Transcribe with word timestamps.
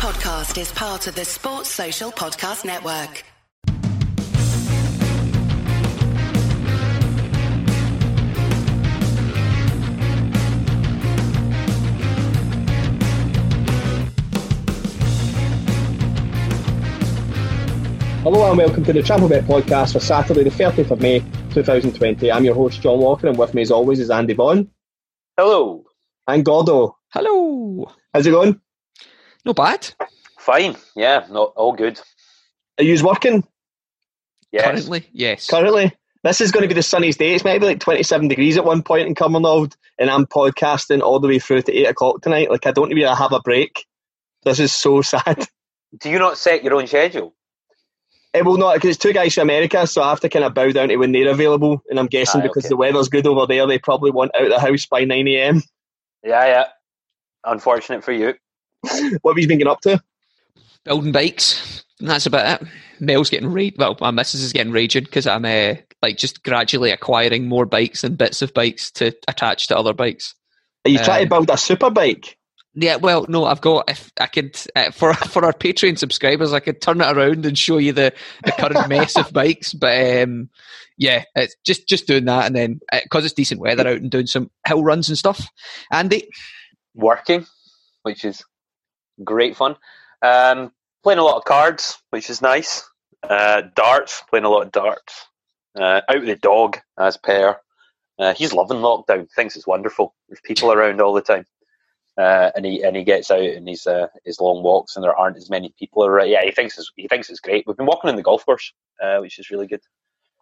podcast 0.00 0.58
is 0.58 0.72
part 0.72 1.06
of 1.08 1.14
the 1.14 1.26
Sports 1.26 1.68
Social 1.68 2.10
Podcast 2.10 2.64
Network. 2.64 3.22
Hello 18.22 18.48
and 18.48 18.56
welcome 18.56 18.84
to 18.84 18.94
the 18.94 19.02
Trampled 19.02 19.30
Bet 19.30 19.44
podcast 19.44 19.92
for 19.92 20.00
Saturday, 20.00 20.44
the 20.44 20.48
30th 20.48 20.90
of 20.90 21.02
May 21.02 21.20
2020. 21.50 22.32
I'm 22.32 22.44
your 22.46 22.54
host, 22.54 22.80
John 22.80 23.00
Walker, 23.00 23.28
and 23.28 23.36
with 23.36 23.52
me 23.52 23.60
as 23.60 23.70
always 23.70 24.00
is 24.00 24.08
Andy 24.08 24.32
Bond 24.32 24.70
Hello. 25.36 25.84
and 26.26 26.42
Gordo. 26.42 26.96
Hello. 27.10 27.92
How's 28.14 28.26
it 28.26 28.30
going? 28.30 28.58
Not 29.44 29.56
bad. 29.56 29.92
Fine. 30.38 30.76
Yeah, 30.96 31.26
not 31.30 31.52
all 31.56 31.72
good. 31.72 32.00
Are 32.78 32.84
you 32.84 33.02
working 33.04 33.44
Yes. 34.52 34.64
Currently, 34.64 35.08
yes. 35.12 35.46
currently? 35.46 35.96
This 36.22 36.40
is 36.40 36.50
going 36.50 36.62
to 36.62 36.68
be 36.68 36.74
the 36.74 36.82
sunniest 36.82 37.18
day. 37.18 37.34
It's 37.34 37.44
maybe 37.44 37.66
like 37.66 37.80
27 37.80 38.28
degrees 38.28 38.58
at 38.58 38.64
one 38.64 38.82
point 38.82 39.06
in 39.06 39.14
Cumbernauld, 39.14 39.74
and 39.98 40.10
I'm 40.10 40.26
podcasting 40.26 41.00
all 41.00 41.18
the 41.18 41.28
way 41.28 41.38
through 41.38 41.62
to 41.62 41.72
8 41.72 41.86
o'clock 41.86 42.22
tonight. 42.22 42.50
Like, 42.50 42.66
I 42.66 42.72
don't 42.72 42.90
even 42.90 43.14
have 43.14 43.32
a 43.32 43.40
break. 43.40 43.86
This 44.44 44.58
is 44.58 44.74
so 44.74 45.02
sad. 45.02 45.46
Do 45.98 46.10
you 46.10 46.18
not 46.18 46.36
set 46.36 46.62
your 46.62 46.74
own 46.74 46.86
schedule? 46.86 47.34
Eh, 48.34 48.40
it 48.40 48.44
will 48.44 48.58
not, 48.58 48.74
because 48.74 48.90
it's 48.90 48.98
two 48.98 49.12
guys 49.12 49.34
from 49.34 49.42
America, 49.42 49.86
so 49.86 50.02
I 50.02 50.10
have 50.10 50.20
to 50.20 50.28
kind 50.28 50.44
of 50.44 50.52
bow 50.52 50.70
down 50.70 50.88
to 50.88 50.96
when 50.96 51.12
they're 51.12 51.30
available. 51.30 51.82
And 51.88 51.98
I'm 51.98 52.06
guessing 52.06 52.42
Aye, 52.42 52.44
because 52.44 52.64
okay. 52.64 52.70
the 52.70 52.76
weather's 52.76 53.08
good 53.08 53.26
over 53.26 53.46
there, 53.46 53.66
they 53.66 53.78
probably 53.78 54.10
want 54.10 54.32
out 54.34 54.44
of 54.44 54.50
the 54.50 54.60
house 54.60 54.86
by 54.86 55.04
9 55.04 55.26
a.m. 55.28 55.62
Yeah, 56.22 56.44
yeah. 56.46 56.64
Unfortunate 57.44 58.04
for 58.04 58.12
you. 58.12 58.34
What 59.22 59.32
have 59.32 59.38
you 59.38 59.48
been 59.48 59.58
getting 59.58 59.70
up 59.70 59.80
to? 59.82 60.02
Building 60.84 61.12
bikes. 61.12 61.84
That's 62.00 62.26
about 62.26 62.62
it. 62.62 62.68
Mel's 63.00 63.30
getting 63.30 63.52
raged. 63.52 63.78
Well, 63.78 63.96
my 64.00 64.10
missus 64.10 64.42
is 64.42 64.52
getting 64.52 64.72
raging 64.72 65.04
because 65.04 65.26
I'm 65.26 65.44
uh, 65.44 65.74
like 66.02 66.16
just 66.16 66.42
gradually 66.42 66.90
acquiring 66.90 67.46
more 67.48 67.66
bikes 67.66 68.04
and 68.04 68.16
bits 68.16 68.40
of 68.42 68.54
bikes 68.54 68.90
to 68.92 69.14
attach 69.28 69.68
to 69.68 69.76
other 69.78 69.92
bikes. 69.92 70.34
Are 70.86 70.90
you 70.90 70.98
trying 70.98 71.28
to 71.28 71.34
Um, 71.34 71.44
build 71.44 71.50
a 71.50 71.58
super 71.58 71.90
bike? 71.90 72.38
Yeah, 72.74 72.96
well, 72.96 73.26
no, 73.28 73.44
I've 73.44 73.60
got. 73.60 73.90
If 73.90 74.12
I 74.18 74.26
could, 74.26 74.56
uh, 74.76 74.92
for 74.92 75.12
for 75.28 75.44
our 75.44 75.52
Patreon 75.52 75.98
subscribers, 75.98 76.52
I 76.52 76.60
could 76.60 76.80
turn 76.80 77.00
it 77.00 77.16
around 77.16 77.44
and 77.44 77.58
show 77.58 77.78
you 77.78 77.92
the, 77.92 78.12
the 78.44 78.52
current 78.52 78.88
mess 78.88 79.16
of 79.16 79.32
bikes. 79.32 79.74
But 79.74 80.22
um, 80.22 80.48
yeah, 80.96 81.24
it's 81.34 81.56
just 81.66 81.86
just 81.88 82.06
doing 82.06 82.26
that, 82.26 82.46
and 82.46 82.54
then 82.56 82.80
because 83.02 83.24
it's 83.24 83.34
decent 83.34 83.60
weather 83.60 83.86
out 83.86 83.96
and 83.96 84.10
doing 84.10 84.26
some 84.26 84.50
hill 84.66 84.82
runs 84.84 85.08
and 85.08 85.18
stuff. 85.18 85.46
Andy, 85.90 86.28
Working, 86.94 87.44
which 88.04 88.24
is 88.24 88.42
great 89.24 89.56
fun. 89.56 89.76
Um, 90.22 90.72
playing 91.02 91.18
a 91.18 91.24
lot 91.24 91.36
of 91.36 91.44
cards, 91.44 91.98
which 92.10 92.30
is 92.30 92.42
nice. 92.42 92.88
Uh, 93.22 93.62
darts, 93.74 94.22
playing 94.30 94.44
a 94.44 94.48
lot 94.50 94.62
of 94.66 94.72
darts. 94.72 95.26
Uh, 95.78 96.00
out 96.08 96.18
with 96.20 96.26
the 96.26 96.36
dog, 96.36 96.78
as 96.98 97.16
per. 97.16 97.56
Uh, 98.18 98.34
he's 98.34 98.52
loving 98.52 98.78
lockdown. 98.78 99.30
Thinks 99.30 99.56
it's 99.56 99.66
wonderful. 99.66 100.14
There's 100.28 100.40
people 100.42 100.72
around 100.72 101.00
all 101.00 101.14
the 101.14 101.22
time. 101.22 101.46
Uh, 102.18 102.50
and 102.54 102.66
he 102.66 102.82
and 102.82 102.96
he 102.96 103.04
gets 103.04 103.30
out 103.30 103.40
and 103.40 103.66
he's 103.66 103.86
uh, 103.86 104.08
his 104.24 104.40
long 104.40 104.62
walks 104.62 104.94
and 104.96 105.02
there 105.02 105.16
aren't 105.16 105.38
as 105.38 105.48
many 105.48 105.72
people 105.78 106.04
around. 106.04 106.28
Yeah, 106.28 106.44
he 106.44 106.50
thinks 106.50 106.76
it's, 106.76 106.90
he 106.96 107.08
thinks 107.08 107.30
it's 107.30 107.40
great. 107.40 107.64
We've 107.66 107.76
been 107.76 107.86
walking 107.86 108.10
in 108.10 108.16
the 108.16 108.22
golf 108.22 108.44
course, 108.44 108.72
uh, 109.02 109.18
which 109.18 109.38
is 109.38 109.48
really 109.48 109.66
good. 109.66 109.80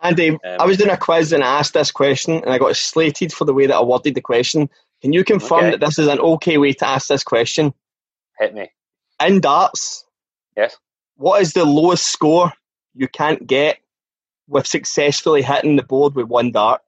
Andy, 0.02 0.30
Um, 0.30 0.38
I 0.44 0.64
was 0.64 0.78
doing 0.78 0.90
a 0.90 0.96
quiz 0.96 1.32
and 1.32 1.44
I 1.44 1.58
asked 1.58 1.74
this 1.74 1.92
question 1.92 2.34
and 2.36 2.50
I 2.50 2.58
got 2.58 2.74
slated 2.74 3.32
for 3.32 3.44
the 3.44 3.54
way 3.54 3.66
that 3.66 3.76
I 3.76 3.82
worded 3.82 4.14
the 4.14 4.20
question. 4.20 4.68
Can 5.02 5.12
you 5.12 5.22
confirm 5.22 5.58
Okay. 5.66 5.70
that 5.72 5.80
this 5.80 5.98
is 5.98 6.08
an 6.08 6.18
okay 6.20 6.56
way 6.58 6.72
to 6.72 6.88
ask 6.88 7.08
this 7.08 7.22
question? 7.22 7.72
Hit 8.38 8.54
me. 8.54 8.70
In 9.20 9.40
darts, 9.40 10.04
Yes. 10.56 10.76
what 11.16 11.40
is 11.42 11.52
the 11.52 11.64
lowest 11.64 12.06
score 12.06 12.52
you 12.94 13.08
can't 13.08 13.46
get 13.46 13.78
with 14.48 14.66
successfully 14.66 15.42
hitting 15.42 15.76
the 15.76 15.82
board 15.82 16.14
with 16.14 16.26
one 16.28 16.52
dart? 16.52 16.80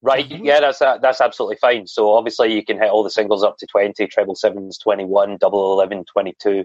Right, 0.00 0.26
yeah, 0.30 0.60
that's 0.60 0.80
uh, 0.80 0.98
that's 0.98 1.20
absolutely 1.20 1.56
fine. 1.56 1.86
So 1.88 2.12
obviously 2.14 2.52
you 2.54 2.64
can 2.64 2.78
hit 2.78 2.88
all 2.90 3.02
the 3.02 3.10
singles 3.10 3.42
up 3.42 3.56
to 3.58 3.66
20, 3.66 4.06
treble 4.06 4.36
sevens 4.36 4.78
21, 4.78 5.38
double 5.38 5.72
11 5.72 6.04
22, 6.04 6.64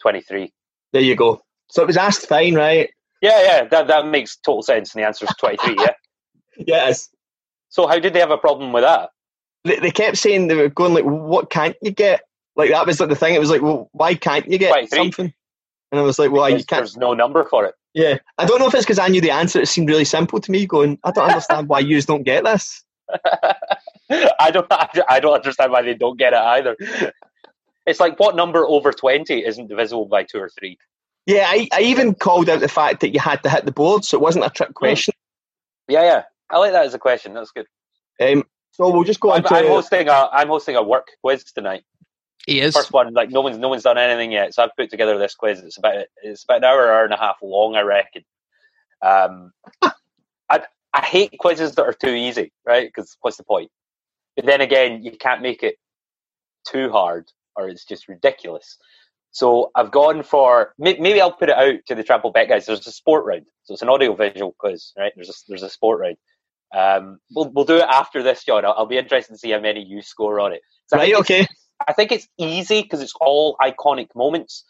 23. 0.00 0.52
There 0.92 1.02
you 1.02 1.16
go. 1.16 1.42
So 1.70 1.82
it 1.82 1.86
was 1.86 1.96
asked 1.96 2.28
fine, 2.28 2.54
right? 2.54 2.90
Yeah, 3.20 3.42
yeah, 3.42 3.64
that, 3.64 3.88
that 3.88 4.06
makes 4.06 4.36
total 4.36 4.62
sense. 4.62 4.94
And 4.94 5.02
the 5.02 5.06
answer 5.06 5.24
is 5.24 5.34
23, 5.38 5.76
yeah. 5.78 5.92
Yes. 6.66 7.08
So 7.68 7.86
how 7.86 7.98
did 7.98 8.12
they 8.12 8.20
have 8.20 8.30
a 8.30 8.38
problem 8.38 8.72
with 8.72 8.82
that? 8.82 9.10
They, 9.64 9.76
they 9.78 9.90
kept 9.90 10.16
saying 10.16 10.46
they 10.48 10.54
were 10.54 10.68
going 10.68 10.94
like, 10.94 11.04
what 11.04 11.50
can't 11.50 11.76
you 11.82 11.90
get? 11.90 12.22
Like 12.60 12.72
that 12.72 12.86
was 12.86 13.00
like 13.00 13.08
the 13.08 13.16
thing. 13.16 13.34
It 13.34 13.40
was 13.40 13.48
like, 13.48 13.62
well, 13.62 13.88
why 13.92 14.14
can't 14.14 14.46
you 14.46 14.58
get 14.58 14.68
23. 14.68 14.98
something? 14.98 15.32
And 15.90 15.98
I 15.98 16.02
was 16.02 16.18
like, 16.18 16.30
well, 16.30 16.50
you 16.50 16.56
can't. 16.56 16.80
There's 16.80 16.98
no 16.98 17.14
number 17.14 17.42
for 17.44 17.64
it. 17.64 17.74
Yeah, 17.94 18.18
I 18.36 18.44
don't 18.44 18.58
know 18.58 18.66
if 18.66 18.74
it's 18.74 18.84
because 18.84 18.98
I 18.98 19.08
knew 19.08 19.22
the 19.22 19.30
answer. 19.30 19.62
It 19.62 19.66
seemed 19.68 19.88
really 19.88 20.04
simple 20.04 20.42
to 20.42 20.50
me. 20.50 20.66
Going, 20.66 20.98
I 21.02 21.10
don't 21.10 21.24
understand 21.24 21.68
why 21.68 21.78
you 21.78 22.02
don't 22.02 22.22
get 22.22 22.44
this. 22.44 22.84
I 24.10 24.50
don't 24.52 24.66
I 24.70 25.20
don't 25.20 25.32
understand 25.32 25.72
why 25.72 25.80
they 25.80 25.94
don't 25.94 26.18
get 26.18 26.34
it 26.34 26.38
either. 26.38 26.76
It's 27.86 27.98
like 27.98 28.20
what 28.20 28.36
number 28.36 28.66
over 28.66 28.92
20 28.92 29.42
isn't 29.46 29.68
divisible 29.68 30.04
by 30.04 30.24
two 30.24 30.38
or 30.38 30.50
three? 30.50 30.76
Yeah, 31.24 31.46
I, 31.48 31.66
I 31.72 31.80
even 31.80 32.14
called 32.14 32.50
out 32.50 32.60
the 32.60 32.68
fact 32.68 33.00
that 33.00 33.14
you 33.14 33.20
had 33.20 33.42
to 33.44 33.50
hit 33.50 33.64
the 33.64 33.72
board, 33.72 34.04
so 34.04 34.18
it 34.18 34.20
wasn't 34.20 34.44
a 34.44 34.50
trick 34.50 34.74
question. 34.74 35.14
Yeah, 35.88 36.02
yeah. 36.02 36.22
I 36.50 36.58
like 36.58 36.72
that 36.72 36.84
as 36.84 36.92
a 36.92 36.98
question. 36.98 37.32
That's 37.32 37.52
good. 37.52 37.66
Um, 38.20 38.44
so 38.72 38.90
we'll 38.90 39.04
just 39.04 39.20
go 39.20 39.32
I'm, 39.32 39.42
to. 39.44 39.54
I'm 39.54 39.66
hosting 39.66 40.08
a 40.08 40.28
I'm 40.32 40.48
hosting 40.48 40.76
a 40.76 40.82
work 40.82 41.08
quiz 41.22 41.44
tonight. 41.44 41.84
He 42.46 42.60
is. 42.60 42.74
first 42.74 42.92
one 42.92 43.12
like 43.14 43.30
no 43.30 43.40
one's 43.40 43.58
no 43.58 43.68
one's 43.68 43.82
done 43.84 43.98
anything 43.98 44.32
yet 44.32 44.54
so 44.54 44.62
i've 44.62 44.76
put 44.76 44.90
together 44.90 45.18
this 45.18 45.34
quiz. 45.34 45.60
It's 45.60 45.78
about 45.78 46.06
it's 46.22 46.44
about 46.44 46.58
an 46.58 46.64
hour 46.64 46.92
hour 46.92 47.04
and 47.04 47.14
a 47.14 47.18
half 47.18 47.38
long 47.42 47.76
i 47.76 47.82
reckon. 47.82 48.24
Um 49.02 49.52
i 50.50 50.62
i 50.94 51.02
hate 51.06 51.34
quizzes 51.38 51.74
that 51.76 51.84
are 51.84 51.92
too 51.94 52.10
easy 52.14 52.52
right? 52.66 52.88
Because 52.88 53.16
what's 53.22 53.36
the 53.38 53.44
point? 53.44 53.70
But 54.36 54.46
then 54.46 54.60
again 54.62 55.04
you 55.04 55.12
can't 55.12 55.42
make 55.42 55.62
it 55.62 55.76
too 56.68 56.90
hard 56.90 57.30
or 57.56 57.68
it's 57.68 57.84
just 57.86 58.08
ridiculous. 58.08 58.78
So 59.32 59.70
i've 59.76 59.92
gone 59.92 60.22
for 60.24 60.74
maybe 60.78 61.20
i'll 61.20 61.32
put 61.32 61.50
it 61.50 61.56
out 61.56 61.76
to 61.88 61.94
the 61.96 62.04
Trampled 62.04 62.34
Bet 62.34 62.48
guys. 62.48 62.66
There's 62.66 62.86
a 62.86 62.92
sport 62.92 63.24
round 63.26 63.46
so 63.64 63.74
it's 63.74 63.82
an 63.82 63.90
audio 63.90 64.14
visual 64.14 64.54
quiz 64.58 64.92
right? 64.98 65.12
There's 65.16 65.30
a 65.30 65.34
there's 65.48 65.62
a 65.64 65.70
sport 65.70 66.00
round. 66.00 66.16
Um 66.74 67.20
we'll, 67.34 67.50
we'll 67.52 67.64
do 67.66 67.76
it 67.78 67.86
after 67.90 68.22
this 68.22 68.44
john. 68.44 68.64
I'll, 68.64 68.74
I'll 68.78 68.86
be 68.86 68.98
interested 68.98 69.34
to 69.34 69.38
see 69.38 69.50
how 69.52 69.60
many 69.60 69.84
you 69.84 70.02
score 70.02 70.40
on 70.40 70.52
it. 70.54 70.62
So 70.86 70.98
right, 70.98 71.14
okay. 71.16 71.46
I 71.86 71.92
think 71.92 72.12
it's 72.12 72.28
easy 72.38 72.82
because 72.82 73.00
it's 73.00 73.14
all 73.20 73.56
iconic 73.60 74.08
moments, 74.14 74.64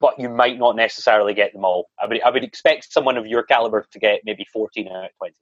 but 0.00 0.18
you 0.18 0.28
might 0.28 0.58
not 0.58 0.76
necessarily 0.76 1.34
get 1.34 1.52
them 1.52 1.64
all. 1.64 1.88
I 2.00 2.06
would 2.06 2.22
I 2.22 2.30
would 2.30 2.44
expect 2.44 2.92
someone 2.92 3.16
of 3.16 3.26
your 3.26 3.42
caliber 3.42 3.86
to 3.92 3.98
get 3.98 4.20
maybe 4.24 4.46
fourteen 4.52 4.88
out 4.88 5.04
of 5.06 5.10
twenty. 5.18 5.34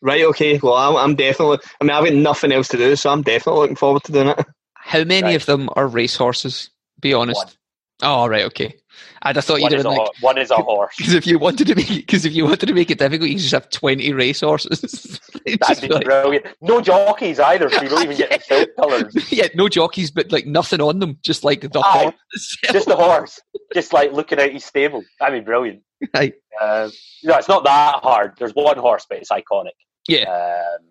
Right, 0.00 0.24
okay. 0.24 0.58
Well, 0.62 0.74
I'm, 0.74 0.96
I'm 0.96 1.14
definitely. 1.16 1.58
I 1.80 1.84
mean, 1.84 1.90
I've 1.90 2.04
got 2.04 2.12
nothing 2.12 2.52
else 2.52 2.68
to 2.68 2.76
do, 2.76 2.94
so 2.96 3.10
I'm 3.10 3.22
definitely 3.22 3.62
looking 3.62 3.76
forward 3.76 4.04
to 4.04 4.12
doing 4.12 4.28
it. 4.28 4.46
How 4.74 5.02
many 5.04 5.22
Right. 5.28 5.36
of 5.36 5.46
them 5.46 5.70
are 5.74 5.86
racehorses? 5.86 6.68
Be 7.00 7.14
honest. 7.14 7.38
One. 7.46 7.54
Oh, 8.02 8.26
right, 8.26 8.44
okay. 8.46 8.74
I'd 9.22 9.36
thought 9.42 9.60
One 9.60 9.70
you'd 9.70 9.78
have 9.78 9.86
like, 9.86 9.98
ho- 9.98 10.12
one 10.20 10.38
is 10.38 10.50
a 10.50 10.56
horse. 10.56 10.94
because 10.98 11.14
if 11.14 11.26
you 11.26 11.38
wanted 11.38 11.66
to 11.68 11.74
make 11.74 11.88
because 11.88 12.24
if 12.24 12.32
you 12.34 12.44
wanted 12.44 12.66
to 12.66 12.74
make 12.74 12.90
it 12.90 12.98
difficult, 12.98 13.30
you 13.30 13.38
just 13.38 13.52
have 13.52 13.70
twenty 13.70 14.12
racehorses. 14.12 15.20
That'd 15.60 15.80
be 15.88 15.94
like- 15.94 16.04
brilliant. 16.04 16.46
No 16.60 16.80
jockeys 16.80 17.38
either, 17.40 17.70
so 17.70 17.82
you 17.82 17.88
don't 17.88 18.04
even 18.04 18.16
get 18.16 18.30
the 18.30 18.38
field 18.38 18.68
colours. 18.78 19.32
yeah, 19.32 19.48
no 19.54 19.68
jockeys, 19.68 20.10
but 20.10 20.30
like 20.32 20.46
nothing 20.46 20.80
on 20.80 20.98
them, 20.98 21.18
just 21.22 21.44
like 21.44 21.60
the 21.62 21.80
Aye. 21.80 22.02
horse. 22.02 22.14
itself. 22.32 22.72
Just 22.74 22.88
the 22.88 22.96
horse, 22.96 23.40
just 23.72 23.92
like 23.92 24.12
looking 24.12 24.38
out 24.40 24.50
his 24.50 24.64
stable. 24.64 25.02
That'd 25.20 25.40
be 25.40 25.44
brilliant. 25.44 25.82
Aye. 26.14 26.32
Um, 26.60 26.92
no, 27.22 27.36
it's 27.38 27.48
not 27.48 27.64
that 27.64 28.00
hard. 28.02 28.34
There's 28.38 28.54
one 28.54 28.76
horse, 28.78 29.06
but 29.08 29.18
it's 29.18 29.30
iconic. 29.30 29.70
Yeah. 30.08 30.24
Um, 30.24 30.86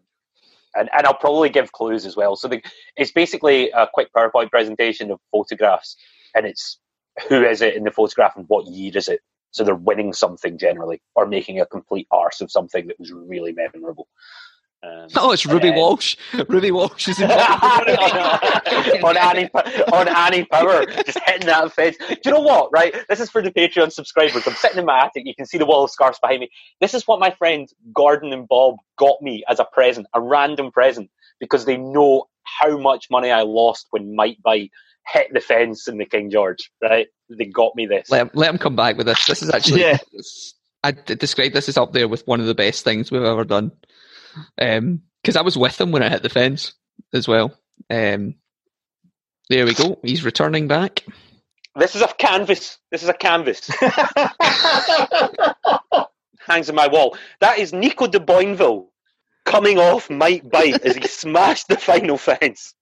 and, 0.76 0.90
and 0.92 1.06
I'll 1.06 1.14
probably 1.14 1.50
give 1.50 1.72
clues 1.72 2.04
as 2.06 2.16
well. 2.16 2.36
So 2.36 2.48
the, 2.48 2.60
it's 2.98 3.12
basically 3.12 3.70
a 3.72 3.88
quick 3.94 4.10
PowerPoint 4.12 4.50
presentation 4.50 5.12
of 5.12 5.20
photographs, 5.32 5.96
and 6.36 6.48
it's 6.48 6.80
who 7.30 7.44
is 7.44 7.62
it 7.62 7.76
in 7.76 7.84
the 7.84 7.92
photograph 7.92 8.36
and 8.36 8.46
what 8.48 8.68
year 8.68 8.92
is 8.96 9.08
it. 9.08 9.22
So 9.52 9.64
they're 9.64 9.76
winning 9.76 10.14
something 10.14 10.58
generally, 10.58 11.02
or 11.16 11.28
making 11.28 11.60
a 11.60 11.66
complete 11.66 12.08
arse 12.12 12.42
of 12.42 12.50
something 12.50 12.88
that 12.88 13.00
was 13.00 13.12
really 13.12 13.54
memorable. 13.54 14.08
Um, 14.84 15.08
Oh, 15.16 15.32
it's 15.32 15.46
Ruby 15.46 15.72
Walsh. 15.72 16.18
Ruby 16.50 16.72
Walsh 16.72 17.08
is 17.08 17.20
in 17.22 17.30
on 19.04 19.18
Annie 19.18 19.50
on 19.94 20.08
Annie 20.08 20.46
Power, 20.46 20.86
just 20.86 21.20
hitting 21.26 21.48
that 21.48 21.72
fence. 21.72 21.98
Do 21.98 22.18
you 22.26 22.32
know 22.32 22.42
what? 22.42 22.72
Right, 22.74 22.96
this 23.08 23.20
is 23.20 23.30
for 23.30 23.42
the 23.44 23.52
Patreon 23.52 23.92
subscribers. 23.92 24.46
I'm 24.48 24.56
sitting 24.56 24.80
in 24.80 24.86
my 24.86 25.06
attic. 25.06 25.24
You 25.26 25.36
can 25.36 25.46
see 25.46 25.58
the 25.60 25.66
wall 25.66 25.84
of 25.84 25.92
scarves 25.92 26.20
behind 26.20 26.42
me. 26.42 26.50
This 26.82 26.94
is 26.96 27.08
what 27.08 27.20
my 27.20 27.30
friend 27.32 27.70
Gordon 27.94 28.34
and 28.34 28.48
Bob 28.48 28.76
got 28.98 29.22
me 29.22 29.44
as 29.48 29.60
a 29.60 29.66
present, 29.66 30.08
a 30.14 30.22
random 30.22 30.72
present, 30.72 31.10
because 31.40 31.66
they 31.66 31.78
know 31.78 32.26
how 32.44 32.78
much 32.78 33.08
money 33.10 33.32
I 33.32 33.42
lost 33.44 33.88
when 33.92 34.16
Might 34.16 34.42
Bite 34.42 34.72
hit 35.12 35.34
the 35.34 35.40
fence 35.42 35.88
in 35.88 35.98
the 35.98 36.06
King 36.06 36.30
George. 36.30 36.72
Right, 36.82 37.08
they 37.30 37.46
got 37.46 37.76
me 37.76 37.86
this. 37.86 38.10
let, 38.10 38.36
let 38.36 38.50
him 38.50 38.58
come 38.58 38.76
back 38.76 38.98
with 38.98 39.08
this. 39.08 39.26
This 39.26 39.42
is 39.44 39.50
actually, 39.50 39.82
Yeah. 39.82 39.98
I'd 40.84 41.06
describe 41.06 41.54
this 41.54 41.70
as 41.70 41.78
up 41.78 41.94
there 41.94 42.08
with 42.10 42.28
one 42.28 42.42
of 42.42 42.46
the 42.46 42.56
best 42.56 42.84
things 42.84 43.10
we've 43.10 43.22
ever 43.24 43.46
done. 43.46 43.72
Because 44.58 45.36
I 45.38 45.42
was 45.42 45.58
with 45.58 45.80
him 45.80 45.92
when 45.92 46.04
I 46.04 46.10
hit 46.10 46.24
the 46.24 46.30
fence 46.30 46.74
as 47.14 47.28
well. 47.28 47.58
Um, 47.90 48.36
there 49.50 49.66
we 49.66 49.74
go. 49.74 50.00
He's 50.04 50.26
returning 50.26 50.68
back. 50.68 51.06
This 51.76 51.96
is 51.96 52.02
a 52.02 52.08
canvas. 52.08 52.78
This 52.92 53.02
is 53.04 53.10
a 53.10 53.14
canvas. 53.14 53.68
Hangs 56.48 56.70
on 56.70 56.76
my 56.76 56.88
wall. 56.88 57.18
That 57.40 57.60
is 57.60 57.72
Nico 57.74 58.08
de 58.08 58.20
Boinville 58.20 58.88
coming 59.46 59.80
off 59.80 60.10
Might 60.10 60.50
Bite 60.50 60.82
as 60.86 60.96
he 60.96 61.08
smashed 61.08 61.70
the 61.70 61.78
final 61.78 62.18
fence. 62.18 62.74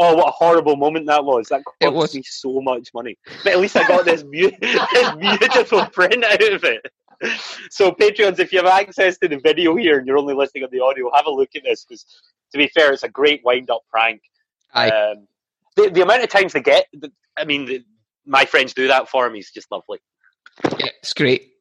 Oh, 0.00 0.14
what 0.14 0.28
a 0.28 0.30
horrible 0.30 0.76
moment 0.76 1.06
that 1.06 1.24
was! 1.24 1.48
That 1.48 1.64
cost 1.64 1.92
was. 1.92 2.14
me 2.14 2.22
so 2.22 2.60
much 2.60 2.94
money, 2.94 3.18
but 3.42 3.52
at 3.52 3.58
least 3.58 3.76
I 3.76 3.86
got 3.86 4.04
this, 4.04 4.22
beau- 4.22 4.56
this 4.60 5.38
beautiful 5.38 5.84
print 5.86 6.24
out 6.24 6.40
of 6.40 6.64
it. 6.64 6.86
So, 7.70 7.90
Patreons, 7.90 8.38
if 8.38 8.52
you 8.52 8.60
have 8.60 8.68
access 8.68 9.18
to 9.18 9.28
the 9.28 9.38
video 9.38 9.74
here 9.74 9.98
and 9.98 10.06
you're 10.06 10.18
only 10.18 10.34
listening 10.34 10.62
on 10.62 10.70
the 10.70 10.80
audio, 10.80 11.10
have 11.12 11.26
a 11.26 11.30
look 11.30 11.50
at 11.56 11.64
this 11.64 11.84
because, 11.84 12.06
to 12.52 12.58
be 12.58 12.68
fair, 12.68 12.92
it's 12.92 13.02
a 13.02 13.08
great 13.08 13.44
wind-up 13.44 13.82
prank. 13.90 14.22
Aye. 14.72 14.88
Um, 14.88 15.26
the, 15.74 15.90
the 15.90 16.02
amount 16.02 16.22
of 16.22 16.28
times 16.28 16.52
they 16.52 16.62
get, 16.62 16.86
the, 16.92 17.10
I 17.36 17.44
mean, 17.44 17.66
the, 17.66 17.84
my 18.24 18.44
friends 18.44 18.74
do 18.74 18.86
that 18.86 19.08
for 19.08 19.28
me 19.30 19.40
is 19.40 19.50
just 19.50 19.70
lovely. 19.72 19.98
Yeah, 20.78 20.90
it's 21.02 21.12
great. 21.12 21.52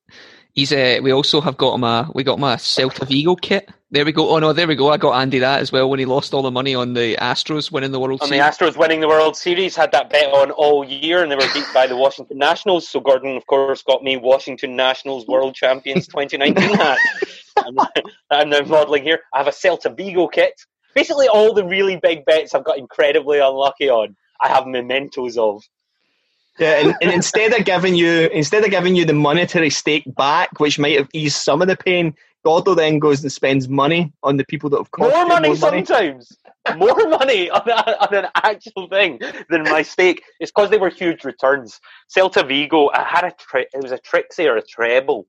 He's 0.53 0.71
uh, 0.71 0.99
we 1.03 1.11
also 1.11 1.39
have 1.39 1.57
got 1.57 1.75
him 1.75 1.83
a 1.83 2.09
we 2.15 2.23
got 2.23 2.39
him 2.39 2.43
a 2.43 2.55
Celta 2.55 3.07
Vigo 3.07 3.35
kit. 3.35 3.69
There 3.89 4.03
we 4.03 4.11
go. 4.11 4.29
Oh 4.29 4.39
no, 4.39 4.51
there 4.51 4.67
we 4.67 4.75
go. 4.75 4.89
I 4.89 4.97
got 4.97 5.17
Andy 5.17 5.39
that 5.39 5.61
as 5.61 5.71
well 5.71 5.89
when 5.89 5.97
he 5.97 6.05
lost 6.05 6.33
all 6.33 6.41
the 6.41 6.51
money 6.51 6.75
on 6.75 6.93
the 6.93 7.15
Astros 7.15 7.71
winning 7.71 7.93
the 7.93 8.01
World 8.01 8.19
Series. 8.19 8.31
On 8.33 8.37
the 8.37 8.43
Astros 8.43 8.75
winning 8.75 8.99
the 8.99 9.07
World 9.07 9.37
Series, 9.37 9.77
had 9.77 9.93
that 9.93 10.09
bet 10.09 10.29
on 10.33 10.51
all 10.51 10.83
year, 10.83 11.23
and 11.23 11.31
they 11.31 11.37
were 11.37 11.47
beat 11.53 11.65
by 11.73 11.87
the 11.87 11.95
Washington 11.95 12.37
Nationals. 12.37 12.89
So 12.89 12.99
Gordon, 12.99 13.37
of 13.37 13.47
course, 13.47 13.81
got 13.83 14.03
me 14.03 14.17
Washington 14.17 14.75
Nationals 14.75 15.25
World 15.25 15.55
Champions 15.55 16.05
2019 16.07 16.75
hat. 16.75 16.97
I'm, 17.57 17.77
I'm 18.29 18.49
now 18.49 18.59
modelling 18.61 19.03
here. 19.03 19.21
I 19.33 19.37
have 19.37 19.47
a 19.47 19.51
Celta 19.51 19.95
Vigo 19.95 20.27
kit. 20.27 20.53
Basically, 20.93 21.29
all 21.29 21.53
the 21.53 21.63
really 21.63 21.95
big 21.95 22.25
bets 22.25 22.53
I've 22.53 22.65
got 22.65 22.77
incredibly 22.77 23.39
unlucky 23.39 23.87
on, 23.87 24.17
I 24.41 24.49
have 24.49 24.67
mementos 24.67 25.37
of. 25.37 25.63
Yeah, 26.59 26.81
and, 26.81 26.95
and 27.01 27.11
instead 27.11 27.53
of 27.53 27.63
giving 27.63 27.95
you 27.95 28.27
instead 28.33 28.65
of 28.65 28.71
giving 28.71 28.97
you 28.97 29.05
the 29.05 29.13
monetary 29.13 29.69
stake 29.69 30.03
back, 30.13 30.59
which 30.59 30.77
might 30.77 30.97
have 30.97 31.07
eased 31.13 31.37
some 31.37 31.61
of 31.61 31.69
the 31.69 31.77
pain, 31.77 32.15
Gordo 32.47 32.73
then 32.75 32.97
goes 32.99 33.21
and 33.23 33.31
spends 33.31 33.67
money 33.67 34.13
on 34.23 34.37
the 34.37 34.45
people 34.45 34.69
that 34.69 34.77
have 34.77 34.89
cost 34.91 35.11
More 35.11 35.25
money 35.25 35.49
more 35.49 35.57
money. 35.57 35.83
sometimes. 35.83 36.31
More 36.77 36.95
money 37.19 37.49
on, 37.49 37.69
a, 37.69 38.03
on 38.05 38.13
an 38.15 38.27
actual 38.35 38.87
thing 38.87 39.19
than 39.49 39.63
my 39.63 39.81
stake. 39.81 40.23
It's 40.39 40.49
because 40.49 40.69
they 40.69 40.77
were 40.77 40.87
huge 40.89 41.25
returns. 41.25 41.81
Celta 42.15 42.47
Vigo, 42.47 42.89
I 42.93 43.03
had 43.03 43.25
a 43.25 43.33
tri- 43.37 43.65
it 43.73 43.83
was 43.83 43.91
a 43.91 43.97
Trixie 43.97 44.47
or 44.47 44.55
a 44.55 44.61
treble, 44.61 45.27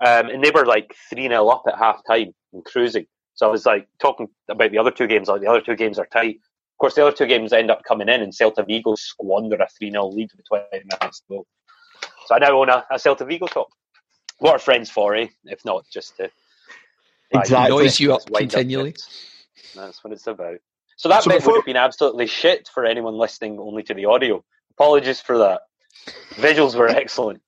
um, 0.00 0.30
and 0.30 0.42
they 0.42 0.50
were 0.50 0.64
like 0.64 0.94
three 1.10 1.28
0 1.28 1.46
up 1.48 1.64
at 1.68 1.76
half 1.76 2.00
time 2.06 2.32
and 2.54 2.64
cruising. 2.64 3.04
So 3.34 3.46
I 3.46 3.50
was 3.50 3.66
like 3.66 3.86
talking 4.00 4.28
about 4.48 4.70
the 4.70 4.78
other 4.78 4.90
two 4.90 5.06
games. 5.06 5.28
Like 5.28 5.42
the 5.42 5.46
other 5.50 5.60
two 5.60 5.76
games 5.76 5.98
are 5.98 6.06
tight. 6.06 6.36
Of 6.36 6.78
course, 6.78 6.94
the 6.94 7.02
other 7.06 7.14
two 7.16 7.26
games 7.26 7.52
end 7.52 7.70
up 7.70 7.82
coming 7.86 8.08
in, 8.08 8.22
and 8.22 8.32
Celta 8.32 8.66
Vigo 8.66 8.94
squander 8.94 9.56
a 9.56 9.68
three 9.78 9.90
0 9.90 10.06
lead 10.06 10.30
with 10.34 10.46
twenty 10.46 10.84
minutes 10.90 11.20
to 11.20 11.26
go. 11.28 11.46
So 12.26 12.34
I 12.34 12.38
now 12.38 12.58
own 12.58 12.70
a, 12.70 12.82
a 12.90 12.94
Celta 12.96 13.26
Vigo 13.28 13.46
top. 13.46 13.68
What 14.40 14.52
are 14.56 14.58
friends 14.58 14.90
for, 14.90 15.14
eh? 15.14 15.28
If 15.44 15.64
not 15.64 15.84
just 15.92 16.16
to 16.16 16.30
Exactly. 17.32 17.76
Noise 17.76 18.00
you 18.00 18.12
up 18.12 18.28
Wind 18.30 18.50
up 18.50 18.58
continually. 18.58 18.94
That's 19.76 20.02
what 20.02 20.12
it's 20.12 20.26
about. 20.26 20.58
So 20.96 21.08
that 21.08 21.22
So 21.22 21.30
bit 21.30 21.38
before- 21.38 21.52
would 21.52 21.58
have 21.60 21.66
been 21.66 21.76
absolutely 21.76 22.26
shit 22.26 22.68
for 22.74 22.84
anyone 22.84 23.14
listening 23.14 23.58
only 23.60 23.82
to 23.84 23.94
the 23.94 24.06
audio. 24.06 24.44
Apologies 24.72 25.20
for 25.20 25.38
that. 25.38 25.62
Visuals 26.34 26.74
were 26.74 26.88
excellent. 26.88 27.40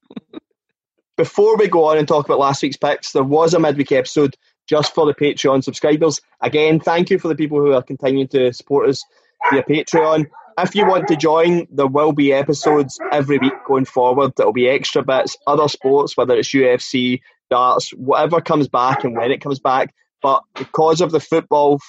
Before 1.16 1.56
we 1.56 1.68
go 1.68 1.84
on 1.84 1.98
and 1.98 2.06
talk 2.08 2.24
about 2.24 2.38
last 2.38 2.62
week's 2.62 2.76
picks, 2.76 3.12
there 3.12 3.22
was 3.24 3.54
a 3.54 3.58
midweek 3.58 3.92
episode 3.92 4.36
just 4.68 4.94
for 4.94 5.04
the 5.06 5.14
Patreon 5.14 5.62
subscribers. 5.64 6.20
Again, 6.40 6.80
thank 6.80 7.10
you 7.10 7.18
for 7.18 7.28
the 7.28 7.34
people 7.34 7.58
who 7.58 7.72
are 7.72 7.82
continuing 7.82 8.28
to 8.28 8.52
support 8.52 8.88
us 8.88 9.04
via 9.50 9.62
Patreon. 9.62 10.26
If 10.58 10.74
you 10.74 10.86
want 10.86 11.08
to 11.08 11.16
join, 11.16 11.66
there 11.70 11.86
will 11.86 12.12
be 12.12 12.32
episodes 12.32 12.98
every 13.10 13.38
week 13.38 13.54
going 13.66 13.84
forward. 13.84 14.32
There'll 14.36 14.52
be 14.52 14.68
extra 14.68 15.02
bits, 15.02 15.36
other 15.46 15.68
sports, 15.68 16.16
whether 16.16 16.34
it's 16.34 16.52
UFC, 16.52 17.20
darts, 17.50 17.90
whatever 17.90 18.40
comes 18.40 18.68
back 18.68 19.04
and 19.04 19.16
when 19.16 19.30
it 19.30 19.40
comes 19.40 19.60
back. 19.60 19.94
But 20.20 20.42
because 20.54 21.00
of 21.00 21.10
the 21.10 21.20
football 21.20 21.80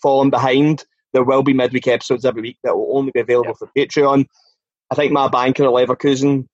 falling 0.00 0.30
behind, 0.30 0.84
there 1.12 1.24
will 1.24 1.42
be 1.42 1.54
midweek 1.54 1.88
episodes 1.88 2.24
every 2.24 2.42
week 2.42 2.58
that 2.64 2.76
will 2.76 2.96
only 2.96 3.12
be 3.12 3.20
available 3.20 3.54
for 3.54 3.68
Patreon. 3.76 4.26
I 4.90 4.94
think 4.94 5.12
my 5.12 5.28
banker 5.28 5.64
at 5.64 5.70
Leverkusen 5.70 6.46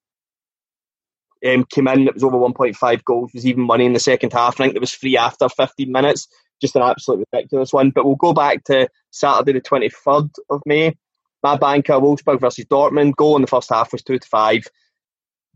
um, 1.46 1.64
came 1.64 1.88
in, 1.88 2.08
it 2.08 2.14
was 2.14 2.24
over 2.24 2.36
1.5 2.36 3.04
goals, 3.04 3.32
was 3.34 3.46
even 3.46 3.62
money 3.62 3.84
in 3.84 3.92
the 3.92 4.00
second 4.00 4.32
half. 4.32 4.60
I 4.60 4.64
think 4.64 4.76
it 4.76 4.80
was 4.80 4.92
free 4.92 5.16
after 5.16 5.48
15 5.48 5.90
minutes. 5.90 6.28
Just 6.60 6.74
an 6.74 6.82
absolute 6.82 7.26
ridiculous 7.32 7.72
one. 7.72 7.90
But 7.90 8.04
we'll 8.04 8.16
go 8.16 8.32
back 8.32 8.64
to 8.64 8.88
Saturday, 9.10 9.52
the 9.52 9.60
23rd 9.60 10.30
of 10.50 10.62
May. 10.66 10.96
My 11.42 11.56
banker, 11.56 11.94
Wolfsburg 11.94 12.40
versus 12.40 12.64
Dortmund. 12.64 13.16
Goal 13.16 13.36
in 13.36 13.42
the 13.42 13.48
first 13.48 13.70
half 13.70 13.92
was 13.92 14.02
2 14.02 14.18
to 14.18 14.28
5. 14.28 14.64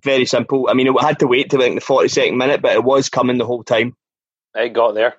Very 0.05 0.27
simple. 0.27 0.69
I 0.69 0.75
mean, 0.75 0.87
it 0.87 1.01
had 1.01 1.19
to 1.21 1.27
wait 1.27 1.51
till 1.51 1.61
like 1.61 1.75
the 1.75 1.81
42nd 1.81 2.37
minute, 2.37 2.63
but 2.63 2.73
it 2.73 2.85
was 2.85 3.09
coming 3.09 3.39
the 3.39 3.47
whole 3.47 3.65
time. 3.65 3.97
I 4.55 4.69
got 4.69 4.95
there. 4.95 5.17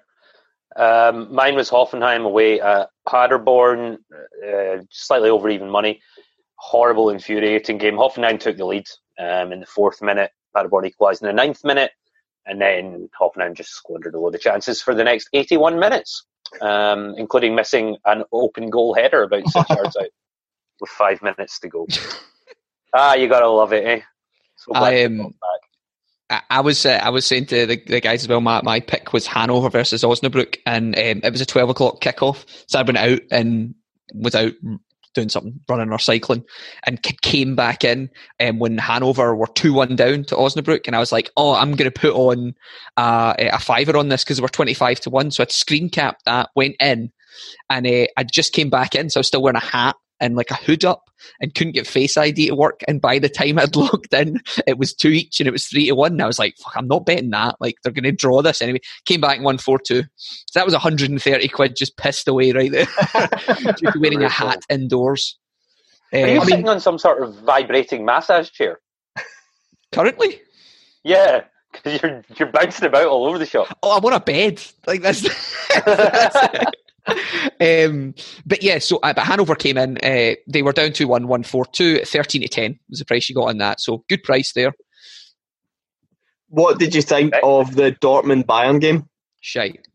Um, 0.75 1.33
mine 1.33 1.55
was 1.55 1.69
Hoffenheim 1.69 2.25
away 2.25 2.59
at 2.59 2.89
Paderborn, 3.07 3.97
uh, 4.45 4.77
slightly 4.89 5.29
over 5.29 5.49
even 5.49 5.69
money. 5.69 6.01
Horrible, 6.55 7.09
infuriating 7.09 7.77
game. 7.77 7.95
Hoffenheim 7.95 8.39
took 8.39 8.57
the 8.57 8.65
lead 8.65 8.85
um, 9.19 9.51
in 9.51 9.59
the 9.59 9.65
fourth 9.65 10.01
minute. 10.01 10.31
Paderborn 10.55 10.85
equalised 10.85 11.21
in 11.21 11.27
the 11.27 11.33
ninth 11.33 11.63
minute. 11.63 11.91
And 12.45 12.59
then 12.59 13.09
Hoffenheim 13.19 13.55
just 13.55 13.71
squandered 13.71 14.15
a 14.15 14.19
load 14.19 14.35
of 14.35 14.41
chances 14.41 14.81
for 14.81 14.93
the 14.93 15.03
next 15.03 15.29
81 15.33 15.79
minutes, 15.79 16.25
um, 16.61 17.15
including 17.17 17.55
missing 17.55 17.97
an 18.05 18.23
open 18.33 18.69
goal 18.69 18.93
header 18.93 19.23
about 19.23 19.47
six 19.47 19.69
yards 19.69 19.95
out 19.95 20.09
with 20.83 20.91
five 20.91 21.21
minutes 21.21 21.59
to 21.59 21.69
go. 21.69 21.87
Ah, 22.95 23.15
you 23.15 23.27
gotta 23.27 23.49
love 23.49 23.73
it, 23.73 23.83
eh? 23.83 24.01
So 24.55 24.71
I, 24.75 25.05
um. 25.05 25.33
I, 26.29 26.61
was 26.61 26.85
uh, 26.85 26.99
I 27.01 27.09
was 27.09 27.25
saying 27.25 27.47
to 27.47 27.65
the, 27.65 27.81
the 27.87 28.01
guys 28.01 28.21
as 28.21 28.27
well. 28.27 28.39
My, 28.39 28.61
my 28.61 28.79
pick 28.81 29.13
was 29.13 29.25
Hanover 29.25 29.71
versus 29.71 30.03
Osnabrück, 30.03 30.57
and 30.67 30.95
um, 30.95 31.21
it 31.23 31.31
was 31.31 31.41
a 31.41 31.45
twelve 31.47 31.69
o'clock 31.69 32.01
kickoff. 32.01 32.45
So 32.67 32.77
I 32.77 32.83
went 32.83 32.99
out 32.99 33.21
and 33.31 33.73
was 34.13 34.35
out 34.35 34.53
doing 35.13 35.29
something, 35.29 35.59
running 35.67 35.91
or 35.91 35.99
cycling, 35.99 36.43
and 36.85 36.99
c- 37.03 37.17
came 37.21 37.55
back 37.55 37.83
in 37.83 38.09
um, 38.39 38.59
when 38.59 38.77
Hanover 38.77 39.35
were 39.35 39.47
two 39.47 39.73
one 39.73 39.95
down 39.95 40.23
to 40.25 40.35
Osnabrück, 40.35 40.85
and 40.85 40.95
I 40.95 40.99
was 40.99 41.11
like, 41.11 41.31
oh, 41.35 41.55
I'm 41.55 41.75
going 41.75 41.91
to 41.91 41.99
put 41.99 42.13
on 42.13 42.53
uh, 42.95 43.33
a 43.39 43.59
fiver 43.59 43.97
on 43.97 44.09
this 44.09 44.23
because 44.23 44.39
we're 44.39 44.49
twenty 44.49 44.75
five 44.75 44.99
to 45.01 45.09
one. 45.09 45.31
So 45.31 45.41
I'd 45.41 45.51
screen 45.51 45.89
capped 45.89 46.25
that, 46.25 46.49
went 46.55 46.75
in, 46.79 47.11
and 47.69 47.87
uh, 47.87 48.05
I 48.17 48.23
just 48.23 48.53
came 48.53 48.69
back 48.69 48.95
in, 48.95 49.09
so 49.09 49.19
I 49.19 49.21
was 49.21 49.27
still 49.27 49.41
wearing 49.41 49.57
a 49.57 49.59
hat 49.59 49.95
and 50.23 50.35
like 50.35 50.49
a 50.49 50.55
hood 50.55 50.85
up 50.85 51.09
and 51.41 51.53
couldn't 51.53 51.73
get 51.73 51.85
Face 51.85 52.17
ID 52.17 52.47
to 52.47 52.55
work. 52.55 52.81
And 52.87 53.01
by 53.01 53.19
the 53.19 53.29
time 53.29 53.59
I'd 53.59 53.75
logged 53.75 54.13
in, 54.13 54.39
it 54.65 54.77
was 54.77 54.93
two 54.93 55.09
each 55.09 55.39
and 55.39 55.47
it 55.47 55.51
was 55.51 55.67
three 55.67 55.87
to 55.87 55.95
one. 55.95 56.13
And 56.13 56.21
I 56.21 56.27
was 56.27 56.39
like, 56.39 56.55
fuck, 56.57 56.77
I'm 56.77 56.87
not 56.87 57.05
betting 57.05 57.29
that. 57.31 57.57
Like, 57.59 57.75
they're 57.83 57.91
going 57.91 58.03
to 58.05 58.11
draw 58.11 58.41
this 58.41 58.61
anyway. 58.61 58.79
Came 59.05 59.21
back 59.21 59.35
and 59.35 59.45
won 59.45 59.57
4 59.57 59.79
2. 59.79 60.01
So 60.01 60.05
that 60.55 60.65
was 60.65 60.73
130 60.73 61.47
quid 61.49 61.75
just 61.75 61.97
pissed 61.97 62.27
away 62.27 62.53
right 62.53 62.71
there. 62.71 62.85
just 63.73 63.99
wearing 63.99 64.23
a 64.23 64.29
hat 64.29 64.63
indoors. 64.69 65.37
Are 66.13 66.19
you 66.19 66.25
Uh, 66.25 66.27
I 66.27 66.33
mean, 66.33 66.41
sitting 66.45 66.69
on 66.69 66.79
some 66.79 66.97
sort 66.97 67.21
of 67.21 67.35
vibrating 67.41 68.05
massage 68.05 68.49
chair? 68.49 68.79
currently? 69.93 70.41
Yeah, 71.03 71.43
because 71.71 72.01
you're 72.01 72.23
you're 72.35 72.51
bouncing 72.51 72.85
about 72.85 73.07
all 73.07 73.25
over 73.25 73.37
the 73.37 73.45
shop. 73.45 73.77
Oh, 73.83 73.97
I'm 73.97 74.05
on 74.05 74.13
a 74.13 74.19
bed. 74.19 74.61
Like 74.87 75.01
that's. 75.01 75.21
that's 75.85 76.71
um, 77.59 78.13
but 78.45 78.63
yeah, 78.63 78.79
so 78.79 78.97
uh, 79.03 79.13
but 79.13 79.25
Hanover 79.25 79.55
came 79.55 79.77
in. 79.77 79.97
Uh, 79.97 80.35
they 80.47 80.61
were 80.61 80.71
down 80.71 80.93
to 80.93 81.05
one 81.05 81.27
one 81.27 81.43
four 81.43 81.65
two. 81.65 81.99
Thirteen 81.99 82.41
to 82.41 82.47
ten 82.47 82.79
was 82.89 82.99
the 82.99 83.05
price 83.05 83.29
you 83.29 83.35
got 83.35 83.49
on 83.49 83.57
that. 83.57 83.81
So 83.81 84.03
good 84.09 84.23
price 84.23 84.53
there. 84.53 84.73
What 86.47 86.79
did 86.79 86.93
you 86.93 87.01
think 87.01 87.33
of 87.41 87.75
the 87.75 87.91
Dortmund 87.91 88.45
Bayern 88.45 88.79
game? 88.79 89.09
Shite. 89.41 89.87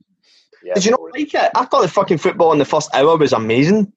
Yeah, 0.63 0.75
Did 0.75 0.85
you 0.87 0.91
not 0.91 1.01
like 1.13 1.33
it? 1.33 1.51
I 1.55 1.65
thought 1.65 1.83
the 1.83 1.89
fucking 1.89 2.19
football 2.19 2.53
in 2.53 2.59
the 2.59 2.65
first 2.65 2.93
hour 2.95 3.17
was 3.17 3.33
amazing. 3.33 3.93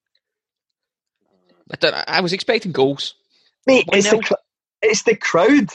I, 1.71 1.75
don't, 1.77 1.95
I 2.07 2.21
was 2.21 2.33
expecting 2.33 2.71
goals. 2.71 3.15
Mate, 3.65 3.85
it's 3.91 4.11
the, 4.11 4.19
cr- 4.19 4.33
it's 4.81 5.03
the 5.03 5.15
crowd. 5.15 5.69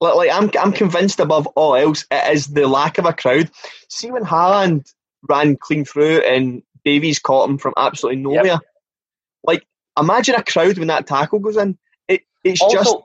Like, 0.00 0.14
like 0.14 0.30
I'm, 0.30 0.50
I'm 0.60 0.72
convinced 0.72 1.20
above 1.20 1.46
all 1.48 1.74
else, 1.74 2.04
it 2.10 2.34
is 2.34 2.48
the 2.48 2.66
lack 2.66 2.98
of 2.98 3.06
a 3.06 3.12
crowd. 3.12 3.50
See 3.88 4.10
when 4.10 4.24
Haaland 4.24 4.92
ran 5.28 5.56
clean 5.56 5.84
through 5.84 6.18
and 6.20 6.62
Davies 6.84 7.18
caught 7.18 7.48
him 7.48 7.58
from 7.58 7.74
absolutely 7.76 8.22
nowhere. 8.22 8.60
Like, 9.44 9.66
imagine 9.98 10.34
a 10.34 10.42
crowd 10.42 10.78
when 10.78 10.88
that 10.88 11.06
tackle 11.06 11.38
goes 11.38 11.56
in. 11.56 11.78
It, 12.08 12.22
it's 12.44 12.60
Also, 12.62 12.76
just 12.76 12.96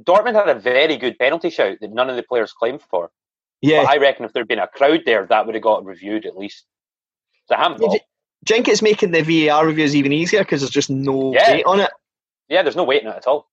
Dortmund 0.00 0.34
had 0.34 0.48
a 0.48 0.58
very 0.58 0.96
good 0.96 1.18
penalty 1.18 1.50
shout 1.50 1.78
that 1.80 1.92
none 1.92 2.08
of 2.10 2.16
the 2.16 2.22
players 2.22 2.52
claimed 2.52 2.82
for. 2.82 3.10
yeah. 3.60 3.82
But 3.84 3.90
I 3.90 3.96
reckon 3.98 4.24
if 4.24 4.32
there'd 4.32 4.48
been 4.48 4.58
a 4.58 4.66
crowd 4.68 5.02
there, 5.04 5.26
that 5.26 5.46
would 5.46 5.54
have 5.54 5.62
got 5.62 5.84
reviewed 5.84 6.26
at 6.26 6.36
least. 6.36 6.64
It's 7.42 7.50
a 7.50 7.56
handball. 7.56 7.92
Yeah, 7.92 8.00
Do 8.44 8.54
you 8.54 8.56
think 8.56 8.68
it's 8.68 8.82
making 8.82 9.10
the 9.12 9.22
VAR 9.22 9.66
reviews 9.66 9.94
even 9.94 10.12
easier 10.12 10.40
because 10.40 10.60
there's 10.62 10.70
just 10.70 10.90
no 10.90 11.32
Yeah. 11.34 11.52
weight 11.52 11.64
on 11.66 11.80
it? 11.80 11.90
Yeah, 12.48 12.62
there's 12.62 12.76
no 12.76 12.84
weight 12.84 13.02
in 13.02 13.08
it 13.08 13.16
at 13.16 13.26
all. 13.26 13.48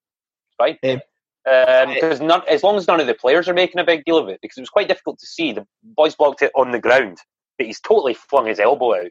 Right. 0.58 0.78
Um, 0.84 1.00
Because 1.44 2.20
none, 2.20 2.42
as 2.48 2.62
long 2.62 2.76
as 2.76 2.86
none 2.86 3.00
of 3.00 3.06
the 3.06 3.14
players 3.14 3.48
are 3.48 3.54
making 3.54 3.80
a 3.80 3.84
big 3.84 4.04
deal 4.04 4.18
of 4.18 4.28
it, 4.28 4.40
because 4.42 4.58
it 4.58 4.62
was 4.62 4.70
quite 4.70 4.88
difficult 4.88 5.18
to 5.20 5.26
see. 5.26 5.52
The 5.52 5.66
boys 5.82 6.14
blocked 6.14 6.42
it 6.42 6.52
on 6.54 6.70
the 6.70 6.78
ground, 6.78 7.18
but 7.58 7.66
he's 7.66 7.80
totally 7.80 8.14
flung 8.14 8.46
his 8.46 8.60
elbow 8.60 8.94
out. 8.94 9.10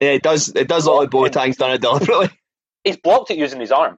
Yeah, 0.00 0.10
it 0.10 0.22
does. 0.22 0.48
It 0.48 0.68
does 0.68 0.86
look 0.86 1.00
like 1.00 1.10
Boateng's 1.10 1.56
done 1.56 1.72
it 1.72 1.80
deliberately. 1.80 2.30
He's 2.84 2.98
blocked 2.98 3.30
it 3.30 3.38
using 3.38 3.60
his 3.60 3.72
arm. 3.72 3.96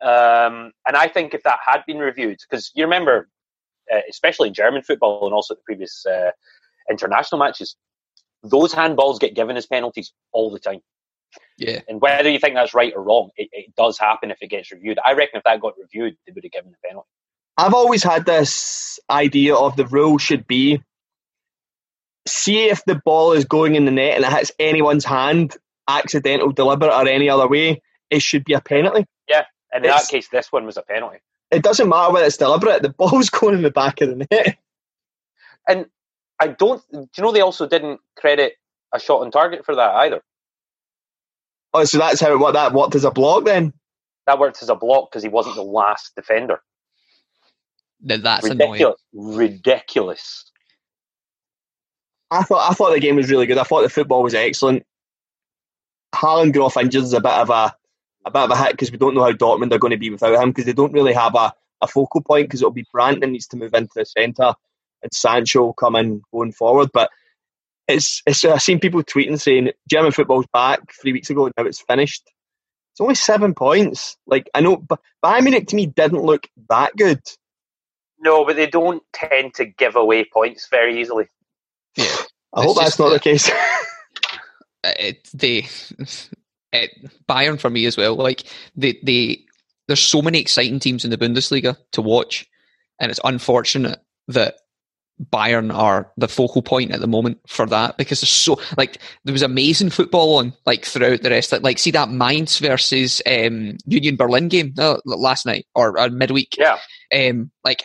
Um, 0.00 0.70
and 0.86 0.96
I 0.96 1.08
think 1.08 1.34
if 1.34 1.42
that 1.42 1.58
had 1.66 1.82
been 1.88 1.98
reviewed, 1.98 2.38
because 2.48 2.70
you 2.76 2.84
remember, 2.84 3.28
uh, 3.92 4.00
especially 4.08 4.46
in 4.46 4.54
German 4.54 4.82
football 4.82 5.24
and 5.24 5.34
also 5.34 5.54
the 5.54 5.60
previous 5.66 6.06
uh, 6.06 6.30
international 6.88 7.40
matches, 7.40 7.74
those 8.44 8.72
handballs 8.72 9.18
get 9.18 9.34
given 9.34 9.56
as 9.56 9.66
penalties 9.66 10.12
all 10.32 10.52
the 10.52 10.60
time. 10.60 10.80
Yeah. 11.56 11.80
And 11.88 12.00
whether 12.00 12.30
you 12.30 12.38
think 12.38 12.54
that's 12.54 12.74
right 12.74 12.92
or 12.94 13.02
wrong, 13.02 13.30
it, 13.36 13.48
it 13.52 13.74
does 13.76 13.98
happen 13.98 14.30
if 14.30 14.38
it 14.40 14.48
gets 14.48 14.70
reviewed. 14.70 14.98
I 15.04 15.12
reckon 15.12 15.38
if 15.38 15.44
that 15.44 15.60
got 15.60 15.74
reviewed, 15.78 16.16
they 16.26 16.32
would 16.32 16.44
have 16.44 16.52
given 16.52 16.70
the 16.70 16.88
penalty. 16.88 17.08
I've 17.56 17.74
always 17.74 18.02
had 18.02 18.24
this 18.24 19.00
idea 19.10 19.54
of 19.54 19.76
the 19.76 19.86
rule 19.86 20.18
should 20.18 20.46
be 20.46 20.80
see 22.26 22.68
if 22.68 22.84
the 22.84 22.94
ball 23.04 23.32
is 23.32 23.44
going 23.44 23.74
in 23.74 23.84
the 23.84 23.90
net 23.90 24.16
and 24.16 24.24
it 24.24 24.32
hits 24.32 24.52
anyone's 24.58 25.04
hand, 25.04 25.56
accidental, 25.88 26.52
deliberate, 26.52 26.92
or 26.92 27.08
any 27.08 27.28
other 27.28 27.48
way, 27.48 27.82
it 28.10 28.22
should 28.22 28.44
be 28.44 28.52
a 28.52 28.60
penalty. 28.60 29.06
Yeah, 29.28 29.44
and 29.72 29.84
in 29.84 29.90
It's- 29.90 30.06
that 30.06 30.10
case, 30.10 30.28
this 30.28 30.52
one 30.52 30.66
was 30.66 30.76
a 30.76 30.82
penalty. 30.82 31.18
It 31.50 31.62
doesn't 31.62 31.88
matter 31.88 32.12
whether 32.12 32.26
it's 32.26 32.36
deliberate, 32.36 32.82
the 32.82 32.90
ball's 32.98 33.30
going 33.30 33.54
in 33.54 33.62
the 33.62 33.70
back 33.70 34.00
of 34.00 34.10
the 34.10 34.26
net. 34.30 34.58
And 35.66 35.86
I 36.38 36.48
don't. 36.48 36.82
Do 36.92 37.08
you 37.16 37.22
know 37.22 37.32
they 37.32 37.40
also 37.40 37.66
didn't 37.66 38.00
credit 38.16 38.54
a 38.92 39.00
shot 39.00 39.22
on 39.22 39.30
target 39.30 39.64
for 39.64 39.74
that 39.74 39.94
either? 39.96 40.22
Oh, 41.74 41.84
so 41.84 41.98
that's 41.98 42.20
how 42.20 42.36
what 42.38 42.52
that 42.52 42.72
worked 42.72 42.94
as 42.94 43.04
a 43.04 43.10
block 43.10 43.44
then? 43.44 43.72
That 44.26 44.38
worked 44.38 44.62
as 44.62 44.68
a 44.68 44.74
block 44.74 45.10
because 45.10 45.22
he 45.22 45.28
wasn't 45.28 45.56
the 45.56 45.62
last 45.62 46.14
defender. 46.14 46.60
Now, 48.00 48.18
that's 48.18 48.46
annoying. 48.46 48.72
ridiculous, 48.72 49.00
ridiculous. 49.12 50.52
I 52.30 52.42
thought 52.42 52.70
I 52.70 52.74
thought 52.74 52.92
the 52.92 53.00
game 53.00 53.16
was 53.16 53.30
really 53.30 53.46
good. 53.46 53.58
I 53.58 53.64
thought 53.64 53.82
the 53.82 53.88
football 53.88 54.22
was 54.22 54.34
excellent. 54.34 54.84
Haaland 56.14 56.52
going 56.52 56.66
off 56.66 56.76
injured 56.76 57.02
is 57.02 57.12
a 57.12 57.20
bit 57.20 57.32
of 57.32 57.50
a 57.50 57.74
a 58.24 58.30
bit 58.30 58.42
of 58.42 58.50
a 58.50 58.56
hit 58.56 58.72
because 58.72 58.90
we 58.90 58.98
don't 58.98 59.14
know 59.14 59.24
how 59.24 59.32
Dortmund 59.32 59.72
are 59.72 59.78
going 59.78 59.90
to 59.92 59.96
be 59.96 60.10
without 60.10 60.42
him 60.42 60.50
because 60.50 60.64
they 60.64 60.72
don't 60.72 60.92
really 60.92 61.12
have 61.12 61.34
a, 61.34 61.52
a 61.80 61.86
focal 61.86 62.22
point 62.22 62.46
because 62.46 62.60
it'll 62.60 62.70
be 62.70 62.86
Brandt 62.92 63.20
that 63.20 63.28
needs 63.28 63.46
to 63.48 63.56
move 63.56 63.74
into 63.74 63.92
the 63.94 64.04
centre 64.04 64.54
and 65.02 65.12
Sancho 65.12 65.62
will 65.62 65.74
come 65.74 65.96
in 65.96 66.22
going 66.32 66.52
forward. 66.52 66.90
But 66.92 67.10
it's 67.88 68.22
it's 68.26 68.44
I've 68.44 68.62
seen 68.62 68.78
people 68.80 69.02
tweeting 69.02 69.40
saying 69.40 69.70
German 69.90 70.12
football's 70.12 70.46
back 70.52 70.80
three 71.00 71.12
weeks 71.12 71.30
ago 71.30 71.50
now 71.56 71.64
it's 71.64 71.80
finished. 71.80 72.22
It's 72.92 73.00
only 73.00 73.14
seven 73.14 73.54
points. 73.54 74.16
Like 74.26 74.48
I 74.54 74.60
know, 74.60 74.76
but 74.76 75.00
Bayern 75.24 75.42
Munich 75.44 75.68
to 75.68 75.76
me 75.76 75.86
didn't 75.86 76.22
look 76.22 76.46
that 76.68 76.96
good. 76.96 77.20
No, 78.20 78.44
but 78.44 78.56
they 78.56 78.66
don't 78.66 79.02
tend 79.12 79.54
to 79.54 79.64
give 79.64 79.94
away 79.96 80.24
points 80.24 80.68
very 80.70 81.00
easily. 81.00 81.26
Yeah. 81.96 82.04
I 82.54 82.62
It's 82.62 82.66
hope 82.66 82.76
that's 82.78 82.98
not 82.98 83.08
that- 83.10 83.14
the 83.22 83.30
case. 83.30 83.50
Uh, 84.84 84.92
it, 85.00 85.28
they 85.34 85.66
it, 86.72 86.90
Bayern 87.28 87.58
for 87.58 87.68
me 87.68 87.84
as 87.86 87.96
well. 87.96 88.14
Like 88.14 88.44
they 88.76 88.96
they 89.02 89.40
there's 89.88 89.98
so 90.00 90.22
many 90.22 90.38
exciting 90.38 90.78
teams 90.78 91.04
in 91.04 91.10
the 91.10 91.18
Bundesliga 91.18 91.76
to 91.92 92.00
watch, 92.00 92.46
and 93.00 93.10
it's 93.10 93.18
unfortunate 93.24 93.98
that 94.28 94.54
Bayern 95.32 95.74
are 95.74 96.10
the 96.16 96.28
focal 96.28 96.62
point 96.62 96.92
at 96.92 97.00
the 97.00 97.06
moment 97.06 97.38
for 97.46 97.66
that 97.66 97.96
because 97.96 98.20
there's 98.20 98.30
so 98.30 98.60
like 98.76 98.98
there 99.24 99.32
was 99.32 99.42
amazing 99.42 99.90
football 99.90 100.36
on 100.36 100.52
like 100.64 100.84
throughout 100.84 101.22
the 101.22 101.30
rest. 101.30 101.50
Like, 101.52 101.62
like 101.62 101.78
see 101.78 101.90
that 101.90 102.10
Mainz 102.10 102.58
versus 102.58 103.20
um, 103.26 103.76
Union 103.86 104.16
Berlin 104.16 104.48
game 104.48 104.74
uh, 104.78 104.98
last 105.04 105.44
night 105.44 105.66
or 105.74 105.98
uh, 105.98 106.08
midweek. 106.08 106.56
Yeah, 106.56 106.78
um, 107.14 107.50
like 107.64 107.84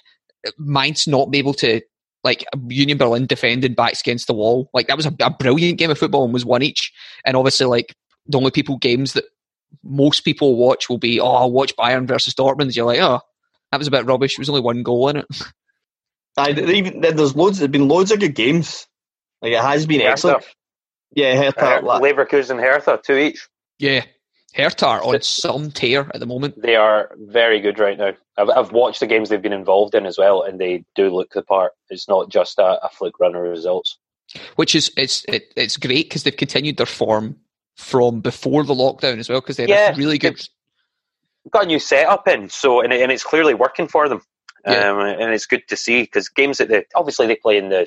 Mainz 0.60 1.08
not 1.08 1.32
be 1.32 1.40
able 1.40 1.56
to 1.56 1.82
like 2.24 2.46
Union 2.68 2.98
Berlin 2.98 3.26
defending 3.26 3.74
backs 3.74 4.02
against 4.02 4.28
the 4.28 4.34
wall. 4.34 4.70
Like 4.74 4.88
that 4.88 4.98
was 4.98 5.06
a, 5.06 5.14
a 5.22 5.32
brilliant 5.32 5.80
game 5.80 5.90
of 5.90 5.98
football 5.98 6.24
and 6.24 6.34
was 6.34 6.46
one 6.46 6.64
each. 6.64 6.94
And 7.26 7.36
obviously, 7.36 7.66
like 7.66 7.96
the 8.28 8.38
only 8.38 8.52
people 8.52 8.78
games 8.78 9.14
that 9.14 9.26
most 9.84 10.22
people 10.22 10.56
watch 10.56 10.88
will 10.88 10.98
be, 10.98 11.20
oh, 11.20 11.32
I'll 11.32 11.52
watch 11.52 11.76
Bayern 11.76 12.08
versus 12.08 12.34
Dortmund. 12.34 12.76
You're 12.76 12.86
like, 12.86 13.00
oh, 13.00 13.22
that 13.72 13.78
was 13.78 13.88
a 13.88 13.92
bit 13.92 14.06
rubbish. 14.06 14.34
It 14.34 14.40
was 14.40 14.50
only 14.50 14.62
one 14.62 14.84
goal 14.84 15.10
in 15.10 15.18
it. 15.18 15.26
Aye, 16.38 16.54
there 16.54 16.70
even 16.72 17.02
there's 17.02 17.36
loads. 17.36 17.60
There's 17.60 17.72
been 17.72 17.88
loads 17.88 18.12
of 18.12 18.20
good 18.20 18.36
games. 18.36 18.88
Like 19.42 19.54
it 19.54 19.62
has 19.62 19.86
been 19.86 20.02
excellent. 20.02 20.44
Yeah, 21.14 21.36
Hertha. 21.36 21.66
Her- 21.66 21.82
la- 21.82 22.00
Leverkusen, 22.00 22.60
Hertha, 22.60 23.00
two 23.04 23.18
each. 23.18 23.48
Yeah, 23.78 24.04
Hertha 24.56 24.88
are 24.88 25.04
on 25.04 25.22
some 25.22 25.70
tear 25.72 26.10
at 26.14 26.20
the 26.20 26.26
moment. 26.26 26.60
They 26.62 26.76
are 26.76 27.12
very 27.18 27.60
good 27.60 27.78
right 27.78 27.98
now. 27.98 28.14
I've, 28.38 28.50
I've 28.50 28.72
watched 28.72 29.00
the 29.00 29.08
games 29.08 29.30
they've 29.30 29.42
been 29.42 29.54
involved 29.54 29.94
in 29.94 30.06
as 30.08 30.18
well, 30.18 30.42
and 30.42 30.60
they 30.60 30.86
do 30.96 31.10
look 31.10 31.34
the 31.34 31.44
part. 31.44 31.74
It's 31.90 32.08
not 32.08 32.30
just 32.30 32.58
a, 32.58 32.84
a 32.84 32.90
fluke 32.90 33.20
run 33.20 33.36
of 33.36 33.42
results. 33.44 33.98
which 34.56 34.74
is 34.74 34.92
it's 34.98 35.24
it, 35.28 35.54
it's 35.56 35.78
great 35.78 36.06
because 36.10 36.24
they've 36.24 36.36
continued 36.36 36.78
their 36.78 36.86
form 36.88 37.36
from 37.78 38.22
before 38.22 38.64
the 38.64 38.74
lockdown 38.74 39.18
as 39.20 39.30
well 39.30 39.42
because 39.42 39.58
they 39.58 39.64
had 39.64 39.70
Yeah, 39.70 39.92
a 39.94 39.96
really 39.96 40.18
good. 40.18 40.42
Got 41.52 41.64
a 41.66 41.68
new 41.68 41.80
setup 41.80 42.28
in, 42.28 42.50
so 42.50 42.82
and, 42.82 42.94
it, 42.94 43.02
and 43.02 43.12
it's 43.12 43.24
clearly 43.24 43.54
working 43.54 43.88
for 43.88 44.08
them. 44.10 44.22
Yeah. 44.66 44.92
Um, 44.92 45.00
and 45.00 45.34
it's 45.34 45.46
good 45.46 45.68
to 45.68 45.76
see 45.76 46.04
because 46.04 46.30
games 46.30 46.58
that 46.58 46.70
they 46.70 46.86
obviously 46.96 47.28
they 47.28 47.36
play 47.36 47.58
in 47.58 47.70
the 47.70 47.82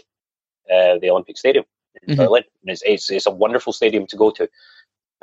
uh, 0.71 0.99
the 1.01 1.11
Olympic 1.11 1.39
Stadium 1.39 1.65
in 2.03 2.15
Mhm. 2.15 2.19
Berlin, 2.19 2.45
and 2.63 2.71
it's, 2.71 2.83
it's 2.85 3.11
it's 3.11 3.27
a 3.27 3.31
wonderful 3.31 3.73
stadium 3.73 4.07
to 4.09 4.17
go 4.17 4.31
to. 4.33 4.49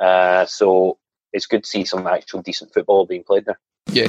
Uh, 0.00 0.44
so 0.46 0.98
it's 1.32 1.46
good 1.46 1.64
to 1.64 1.70
see 1.70 1.84
some 1.84 2.06
actual 2.06 2.42
decent 2.42 2.72
football 2.74 3.06
being 3.06 3.22
played 3.24 3.44
there. 3.44 3.60
Yeah, 3.92 4.08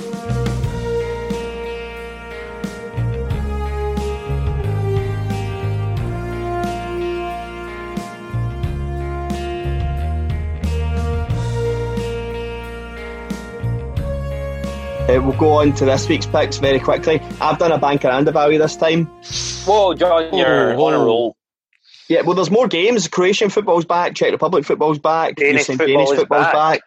Uh, 15.08 15.22
we'll 15.22 15.38
go 15.38 15.54
on 15.54 15.72
to 15.72 15.86
this 15.86 16.10
week's 16.10 16.26
picks 16.26 16.58
very 16.58 16.80
quickly. 16.80 17.22
I've 17.40 17.60
done 17.60 17.72
a 17.72 17.78
banker 17.78 18.08
and 18.08 18.28
a 18.28 18.32
value 18.32 18.58
this 18.58 18.76
time. 18.76 19.06
Whoa, 19.66 19.94
John, 19.94 20.36
you're 20.36 20.76
Whoa, 20.76 20.88
on 20.88 20.94
a 20.94 20.98
roll. 20.98 21.38
Yeah, 22.10 22.22
well, 22.22 22.34
there's 22.34 22.50
more 22.50 22.68
games. 22.68 23.08
Croatian 23.08 23.52
football's 23.52 23.86
back. 23.86 24.16
Czech 24.16 24.32
Republic 24.32 24.66
football's 24.66 24.98
back. 24.98 25.36
Danish 25.36 25.68
football 25.68 26.12
is 26.12 26.20
football's 26.20 26.46
back. 26.46 26.54
back. 26.54 26.82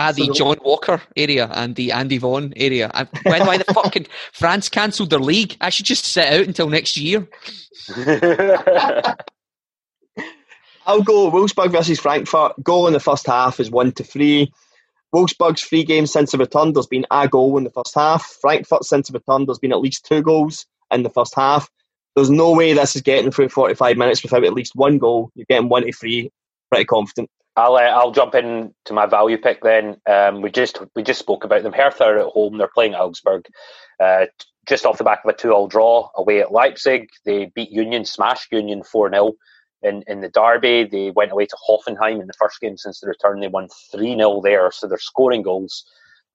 ah, 0.00 0.10
the 0.10 0.28
John 0.34 0.56
Walker 0.64 1.00
area 1.16 1.48
and 1.52 1.76
the 1.76 1.92
Andy 1.92 2.18
Vaughan 2.18 2.52
area. 2.56 2.90
I, 2.92 3.04
when 3.22 3.46
why 3.46 3.58
the 3.58 3.64
fucking 3.72 4.08
France 4.32 4.68
cancelled 4.68 5.10
their 5.10 5.20
league? 5.20 5.56
I 5.60 5.70
should 5.70 5.86
just 5.86 6.06
sit 6.06 6.26
out 6.26 6.46
until 6.48 6.68
next 6.68 6.96
year. 6.96 7.28
I'll 10.86 11.02
go 11.02 11.30
Wolfsburg 11.30 11.70
versus 11.70 12.00
Frankfurt. 12.00 12.60
Goal 12.64 12.88
in 12.88 12.94
the 12.94 13.00
first 13.00 13.26
half 13.26 13.60
is 13.60 13.70
one 13.70 13.92
to 13.92 14.02
three. 14.02 14.52
Wolfsburg's 15.14 15.62
three 15.62 15.84
games 15.84 16.12
since 16.12 16.32
the 16.32 16.38
return, 16.38 16.72
there's 16.72 16.86
been 16.86 17.06
a 17.10 17.28
goal 17.28 17.58
in 17.58 17.64
the 17.64 17.70
first 17.70 17.94
half. 17.94 18.24
Frankfurt 18.40 18.84
since 18.84 19.08
the 19.08 19.18
return, 19.18 19.46
there's 19.46 19.58
been 19.58 19.72
at 19.72 19.80
least 19.80 20.04
two 20.04 20.22
goals 20.22 20.66
in 20.90 21.02
the 21.02 21.10
first 21.10 21.34
half. 21.34 21.68
There's 22.14 22.30
no 22.30 22.52
way 22.52 22.72
this 22.72 22.96
is 22.96 23.02
getting 23.02 23.30
through 23.30 23.48
45 23.48 23.96
minutes 23.96 24.22
without 24.22 24.44
at 24.44 24.52
least 24.52 24.74
one 24.74 24.98
goal. 24.98 25.30
You're 25.34 25.46
getting 25.48 25.68
one 25.68 25.84
to 25.84 25.92
three. 25.92 26.30
Pretty 26.70 26.84
confident. 26.84 27.30
I'll 27.56 27.74
uh, 27.74 27.80
I'll 27.80 28.12
jump 28.12 28.34
in 28.34 28.72
to 28.84 28.92
my 28.92 29.06
value 29.06 29.36
pick 29.36 29.62
then. 29.62 29.96
Um, 30.08 30.40
we 30.40 30.50
just 30.50 30.80
we 30.94 31.02
just 31.02 31.18
spoke 31.18 31.44
about 31.44 31.62
them. 31.62 31.72
Hertha 31.72 32.04
are 32.04 32.18
at 32.18 32.26
home. 32.26 32.58
They're 32.58 32.70
playing 32.72 32.94
Augsburg. 32.94 33.46
Uh, 33.98 34.26
just 34.66 34.86
off 34.86 34.98
the 34.98 35.04
back 35.04 35.24
of 35.24 35.30
a 35.30 35.36
two-all 35.36 35.66
draw 35.66 36.10
away 36.16 36.40
at 36.40 36.52
Leipzig, 36.52 37.08
they 37.24 37.46
beat 37.46 37.70
Union, 37.70 38.04
smashed 38.04 38.52
Union 38.52 38.82
four 38.82 39.10
0 39.10 39.32
in 39.82 40.02
in 40.06 40.20
the 40.20 40.28
derby. 40.28 40.84
They 40.84 41.10
went 41.10 41.32
away 41.32 41.46
to 41.46 41.56
Hoffenheim 41.68 42.20
in 42.20 42.26
the 42.26 42.34
first 42.38 42.60
game 42.60 42.76
since 42.76 43.00
the 43.00 43.08
return. 43.08 43.40
They 43.40 43.48
won 43.48 43.68
three 43.90 44.16
0 44.16 44.40
there, 44.42 44.70
so 44.70 44.86
they're 44.86 44.98
scoring 44.98 45.42
goals. 45.42 45.84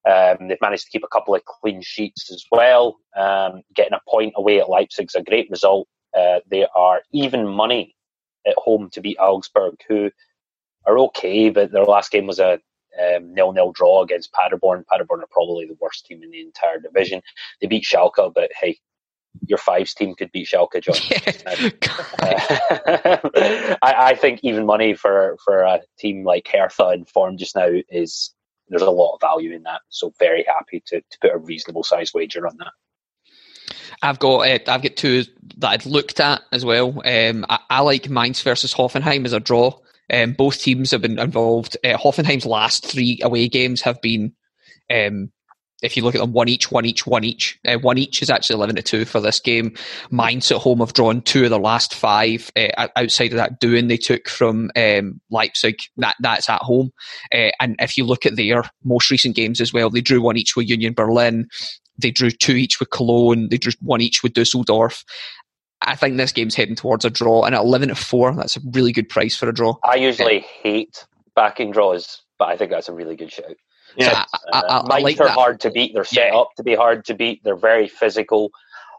Um, 0.08 0.48
they've 0.48 0.62
managed 0.62 0.86
to 0.86 0.92
keep 0.92 1.04
a 1.04 1.08
couple 1.08 1.34
of 1.34 1.44
clean 1.46 1.82
sheets 1.82 2.32
as 2.32 2.46
well. 2.52 3.00
Um, 3.18 3.64
getting 3.74 3.94
a 3.94 4.10
point 4.10 4.34
away 4.36 4.60
at 4.60 4.70
Leipzig's 4.70 5.16
a 5.16 5.24
great 5.24 5.50
result. 5.50 5.88
Uh, 6.16 6.40
they 6.50 6.66
are 6.76 7.02
even 7.12 7.48
money 7.48 7.96
at 8.46 8.56
home 8.58 8.90
to 8.92 9.02
beat 9.02 9.18
Augsburg, 9.20 9.76
who 9.88 10.12
are 10.86 11.00
okay, 11.00 11.50
but 11.50 11.72
their 11.72 11.86
last 11.86 12.12
game 12.12 12.28
was 12.28 12.40
a 12.40 12.60
um, 13.00 13.34
nil-nil 13.34 13.72
draw 13.72 14.04
against 14.04 14.32
Paderborn. 14.32 14.86
Paderborn 14.90 15.22
are 15.22 15.28
probably 15.32 15.66
the 15.66 15.78
worst 15.82 16.06
team 16.06 16.24
in 16.24 16.32
the 16.32 16.42
entire 16.42 16.80
division. 16.80 17.22
They 17.60 17.68
beat 17.68 17.84
Schalke, 17.84 18.34
but 18.34 18.52
hey, 18.60 18.78
your 19.48 19.58
fives 19.58 19.94
team 19.94 20.16
could 20.16 20.32
beat 20.32 20.48
Schalke, 20.48 20.82
John. 20.82 20.96
Uh, 22.22 23.18
I, 23.82 23.94
I 23.98 24.16
think 24.16 24.40
even 24.44 24.66
money 24.66 24.94
for 24.94 25.38
for 25.44 25.62
a 25.62 25.82
team 26.00 26.24
like 26.24 26.48
Hertha 26.48 26.92
in 26.92 27.06
form 27.06 27.38
just 27.38 27.56
now 27.56 27.70
is 27.90 28.34
there's 28.70 28.82
a 28.82 28.90
lot 28.90 29.14
of 29.14 29.22
value 29.22 29.54
in 29.54 29.64
that. 29.64 29.82
So 29.90 30.14
very 30.18 30.46
happy 30.48 30.84
to, 30.88 31.02
to 31.02 31.18
put 31.22 31.34
a 31.34 31.38
reasonable 31.38 31.84
sized 31.84 32.14
wager 32.14 32.48
on 32.48 32.58
that. 32.58 32.72
I've 34.02 34.20
got 34.20 34.48
uh, 34.48 34.60
I've 34.68 34.82
got 34.82 34.96
two 34.96 35.24
that 35.58 35.70
I'd 35.70 35.86
looked 35.86 36.20
at 36.20 36.42
as 36.52 36.66
well. 36.66 37.02
Um, 37.06 37.46
I, 37.50 37.60
I 37.70 37.82
like 37.82 38.10
Mainz 38.10 38.42
versus 38.42 38.74
Hoffenheim 38.74 39.26
as 39.26 39.34
a 39.34 39.40
draw. 39.40 39.78
Um, 40.12 40.34
both 40.34 40.60
teams 40.60 40.92
have 40.92 41.02
been 41.02 41.20
involved. 41.20 41.78
Uh, 41.84 41.98
Hoffenheim's 41.98 42.46
last 42.46 42.86
three 42.86 43.20
away 43.24 43.48
games 43.48 43.82
have 43.82 44.02
been 44.02 44.34
um, 44.94 45.32
if 45.86 45.96
you 45.96 46.04
look 46.04 46.16
at 46.16 46.22
them, 46.22 46.34
one 46.34 46.50
each, 46.50 46.72
one 46.72 46.86
each, 46.86 47.06
one 47.06 47.24
each. 47.24 47.60
Uh, 47.68 47.78
one 47.78 47.98
each 47.98 48.22
is 48.22 48.30
actually 48.30 48.56
11 48.56 48.76
to 48.78 48.82
2 48.82 49.06
for 49.06 49.22
this 49.22 49.40
game. 49.40 49.74
Mainz 50.12 50.52
at 50.52 50.58
home 50.58 50.80
have 50.80 50.94
drawn 50.94 51.22
two 51.22 51.44
of 51.46 51.50
the 51.52 51.60
last 51.60 51.94
five. 51.94 52.52
Uh, 52.56 52.88
outside 52.96 53.32
of 53.32 53.38
that 53.38 53.60
doing 53.60 53.88
they 53.88 53.98
took 53.98 54.28
from 54.28 54.72
um, 54.76 55.22
Leipzig, 55.30 55.78
that 55.98 56.16
that's 56.20 56.50
at 56.50 56.62
home. 56.62 56.92
Uh, 57.34 57.52
and 57.60 57.76
if 57.80 57.98
you 57.98 58.04
look 58.04 58.26
at 58.26 58.36
their 58.36 58.64
most 58.84 59.10
recent 59.12 59.36
games 59.36 59.62
as 59.62 59.72
well, 59.72 59.90
they 59.90 60.02
drew 60.02 60.22
one 60.22 60.38
each 60.38 60.56
with 60.56 60.70
Union 60.70 60.94
Berlin. 60.94 61.48
They 61.98 62.12
drew 62.12 62.32
two 62.32 62.54
each 62.54 62.80
with 62.80 62.90
Cologne. 62.90 63.48
They 63.50 63.58
drew 63.58 63.74
one 63.82 64.02
each 64.02 64.24
with 64.24 64.34
Dusseldorf. 64.34 65.06
I 65.82 65.96
think 65.96 66.18
this 66.18 66.32
game's 66.32 66.56
heading 66.56 66.76
towards 66.76 67.06
a 67.06 67.10
draw, 67.10 67.44
and 67.44 67.54
at 67.54 67.62
11 67.62 67.90
to 67.90 67.96
4, 67.96 68.36
that's 68.36 68.58
a 68.58 68.62
really 68.72 68.92
good 68.92 69.08
price 69.08 69.36
for 69.36 69.48
a 69.48 69.54
draw. 69.54 69.76
I 69.84 69.96
usually 69.96 70.40
hate 70.40 71.06
backing 71.36 71.72
draws, 71.72 72.24
but 72.40 72.48
I 72.48 72.58
think 72.58 72.72
that's 72.72 72.90
a 72.90 72.94
really 72.94 73.16
good 73.16 73.32
shout. 73.32 73.56
Yeah, 73.98 74.26
so 74.26 74.38
I, 74.54 74.60
I, 74.60 74.78
I, 74.78 75.00
like 75.00 75.20
are 75.20 75.28
that. 75.28 75.34
hard 75.34 75.60
to 75.62 75.72
beat. 75.72 75.94
They're 75.94 76.04
set 76.04 76.28
yeah. 76.34 76.38
up 76.38 76.50
to 76.58 76.64
be 76.64 76.76
hard 76.76 77.06
to 77.06 77.14
beat. 77.14 77.44
They're 77.44 77.56
very 77.56 77.88
physical. 77.88 78.52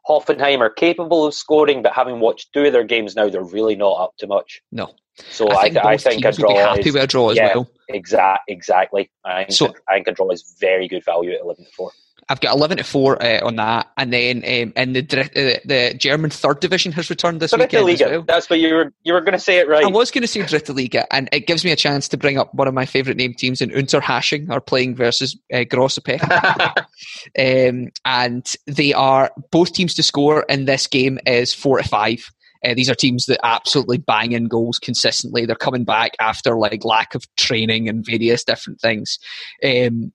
Hoffenheim 0.09 0.61
are 0.61 0.71
capable 0.71 1.27
of 1.27 1.35
scoring, 1.35 1.83
but 1.83 1.93
having 1.93 2.21
watched 2.21 2.53
two 2.53 2.65
of 2.65 2.73
their 2.73 2.85
games 2.85 3.17
now, 3.17 3.29
they're 3.29 3.43
really 3.43 3.75
not 3.75 4.01
up 4.01 4.17
to 4.19 4.27
much. 4.27 4.63
No. 4.71 4.93
So 5.31 5.51
I 5.51 5.71
think, 5.71 5.77
I, 5.79 5.97
think 5.97 6.25
a 6.25 6.33
draw 6.33 6.55
happy 6.55 6.81
is, 6.81 6.95
with 6.95 7.03
a 7.03 7.07
draw 7.07 7.31
as 7.31 7.37
yeah, 7.37 7.55
well. 7.55 7.71
Exact, 7.89 8.43
exactly. 8.49 9.11
I 9.25 9.45
think, 9.45 9.53
so, 9.53 9.75
I 9.89 9.95
think 9.95 10.09
a 10.09 10.13
draw 10.13 10.31
is 10.31 10.57
very 10.61 10.89
good 10.89 11.05
value 11.05 11.33
at 11.33 11.41
eleven 11.41 11.65
to 11.65 11.71
four. 11.73 11.91
I've 12.29 12.41
got 12.41 12.57
eleven 12.57 12.79
to 12.79 12.85
four 12.85 13.23
uh, 13.23 13.47
on 13.47 13.57
that, 13.57 13.87
and 13.97 14.13
then 14.13 14.39
um, 14.39 14.73
in 14.75 14.93
the 14.95 15.01
uh, 15.01 15.61
the 15.65 15.95
German 15.97 16.31
third 16.31 16.59
division 16.59 16.91
has 16.93 17.09
returned 17.09 17.41
this 17.41 17.53
Dritte 17.53 17.61
weekend 17.61 17.85
Liga. 17.87 18.09
well. 18.11 18.23
That's 18.23 18.51
what 18.51 18.59
you 18.59 18.75
were 18.75 18.93
you 19.05 19.13
were 19.13 19.21
going 19.21 19.35
to 19.35 19.39
say 19.39 19.59
it 19.59 19.69
right. 19.69 19.85
I 19.85 19.89
was 19.89 20.11
going 20.11 20.23
to 20.23 20.29
say 20.29 20.41
Dritte 20.41 20.75
Liga, 20.75 21.07
and 21.15 21.29
it 21.31 21.47
gives 21.47 21.65
me 21.65 21.71
a 21.71 21.77
chance 21.77 22.09
to 22.09 22.17
bring 22.17 22.37
up 22.37 22.53
one 22.53 22.67
of 22.67 22.75
my 22.75 22.85
favourite 22.85 23.17
name 23.17 23.35
teams 23.35 23.61
in 23.61 23.71
Unterhaching 23.71 24.51
are 24.51 24.61
playing 24.61 24.97
versus 24.97 25.37
uh, 25.53 25.65
um, 27.39 27.89
and 28.05 28.55
they 28.67 28.93
are 28.93 29.31
both 29.53 29.73
teams 29.73 29.95
to 29.95 30.03
score 30.03 30.45
in 30.49 30.65
this 30.65 30.89
game 30.89 31.21
is 31.27 31.55
four 31.55 31.79
to 31.79 31.89
five. 31.89 32.29
Uh, 32.65 32.75
these 32.75 32.91
are 32.91 32.95
teams 32.95 33.27
that 33.27 33.39
absolutely 33.45 33.99
bang 33.99 34.33
in 34.33 34.49
goals 34.49 34.79
consistently. 34.79 35.47
They're 35.47 35.55
coming 35.55 35.85
back 35.85 36.13
after 36.19 36.57
like 36.57 36.85
lack 36.85 37.15
of 37.15 37.25
training 37.37 37.89
and 37.89 38.05
various 38.05 38.43
different 38.43 38.81
things. 38.81 39.19
Um, 39.63 40.13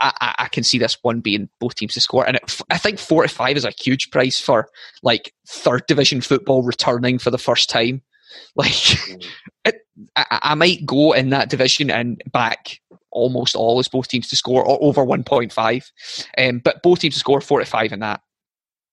I, 0.00 0.34
I, 0.38 0.48
can 0.48 0.64
see 0.64 0.78
this 0.78 0.96
one 1.02 1.20
being 1.20 1.48
both 1.60 1.74
teams 1.74 1.94
to 1.94 2.00
score, 2.00 2.26
and 2.26 2.36
it, 2.36 2.60
I 2.70 2.78
think 2.78 2.98
four 2.98 3.22
to 3.22 3.28
five 3.28 3.56
is 3.56 3.64
a 3.64 3.70
huge 3.70 4.10
price 4.10 4.40
for 4.40 4.68
like 5.02 5.32
third 5.46 5.86
division 5.86 6.20
football 6.20 6.62
returning 6.62 7.18
for 7.18 7.30
the 7.30 7.38
first 7.38 7.68
time. 7.70 8.02
Like, 8.54 8.68
mm. 8.68 9.24
it, 9.64 9.76
I, 10.14 10.38
I, 10.42 10.54
might 10.54 10.84
go 10.84 11.12
in 11.12 11.30
that 11.30 11.48
division 11.48 11.90
and 11.90 12.20
back 12.32 12.80
almost 13.10 13.54
all 13.54 13.78
as 13.78 13.88
both 13.88 14.08
teams 14.08 14.28
to 14.28 14.36
score 14.36 14.66
or 14.66 14.76
over 14.82 15.04
one 15.04 15.24
point 15.24 15.52
five, 15.52 15.90
um, 16.36 16.58
but 16.58 16.82
both 16.82 16.98
teams 16.98 17.14
to 17.14 17.20
score 17.20 17.40
four 17.40 17.60
to 17.60 17.64
five 17.64 17.92
in 17.92 18.00
that. 18.00 18.20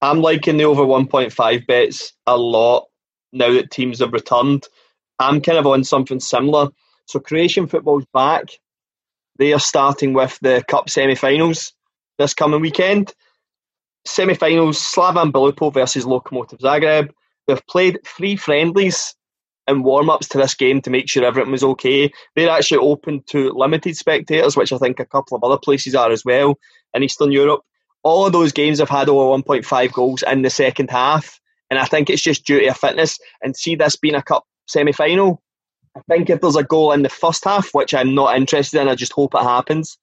I'm 0.02 0.22
liking 0.22 0.58
the 0.58 0.66
over 0.66 0.86
one 0.86 1.08
point 1.08 1.34
five 1.34 1.66
bets 1.68 2.13
a 2.25 2.38
lot 2.38 2.86
now 3.34 3.52
that 3.52 3.72
teams 3.72 4.00
have 4.00 4.13
returned. 4.13 4.66
I'm 5.20 5.42
kind 5.42 5.58
of 5.58 5.68
on 5.68 5.84
something 5.84 6.20
similar. 6.20 6.70
So 7.06 7.20
Croatian 7.20 7.68
football's 7.68 8.06
back 8.13 8.46
they 9.40 9.54
are 9.54 9.60
starting 9.60 10.13
with 10.13 10.38
the 10.42 10.63
Cup 10.68 10.90
semi-finals 10.90 11.74
this 12.18 12.34
coming 12.34 12.62
weekend. 12.62 13.13
Semi-finals: 14.06 14.80
Slaven 14.80 15.32
Belupo 15.32 15.74
versus 15.74 16.06
Lokomotiv 16.06 16.60
Zagreb. 16.60 17.10
They've 17.48 17.68
played 17.68 18.00
three 18.06 18.36
friendlies 18.36 19.16
and 19.68 19.84
warm-ups 19.84 20.28
to 20.30 20.38
this 20.38 20.54
game 20.54 20.82
to 20.82 20.90
make 20.90 21.10
sure 21.10 21.24
everything 21.24 21.52
was 21.52 21.63
okay. 21.63 22.12
They're 22.36 22.50
actually 22.50 22.80
open 22.80 23.24
to 23.28 23.52
limited 23.52 23.96
spectators, 23.96 24.58
which 24.58 24.74
I 24.74 24.78
think 24.78 25.00
a 25.00 25.06
couple 25.06 25.38
of 25.38 25.44
other 25.44 25.58
places 25.58 25.96
are 25.96 26.12
as 26.12 26.25
well 26.25 26.60
in 26.94 27.04
Eastern 27.04 27.32
Europe. 27.32 27.62
All 28.04 28.25
of 28.25 28.34
those 28.34 28.52
games 28.52 28.80
have 28.80 28.90
had 28.90 29.08
over 29.08 29.42
1.5 29.42 29.94
goals 29.94 30.24
in 30.24 30.42
the 30.42 30.50
second 30.50 30.90
half, 30.90 31.40
and 31.70 31.80
I 31.80 31.86
think 31.86 32.10
it's 32.10 32.22
just 32.22 32.46
due 32.46 32.60
to 32.60 32.74
fitness. 32.74 33.18
And 33.42 33.56
see 33.56 33.75
this 33.75 33.96
being 33.96 34.16
a 34.16 34.22
cup 34.22 34.44
semi-final, 34.68 35.42
I 35.96 36.02
think 36.10 36.30
if 36.30 36.42
there's 36.42 36.56
a 36.56 36.64
goal 36.64 36.92
in 36.92 37.04
the 37.04 37.10
first 37.10 37.44
half, 37.46 37.70
which 37.74 37.94
I'm 37.94 38.16
not 38.16 38.36
interested 38.36 38.82
in, 38.82 38.88
I 38.88 38.96
just 38.96 39.14
hope 39.14 39.36
it 39.36 39.44
happens. 39.44 39.98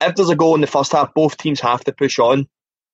If 0.00 0.16
there's 0.16 0.30
a 0.30 0.36
goal 0.36 0.56
in 0.56 0.60
the 0.60 0.66
first 0.66 0.92
half, 0.92 1.14
both 1.14 1.36
teams 1.36 1.60
have 1.60 1.84
to 1.84 1.92
push 1.92 2.18
on. 2.18 2.48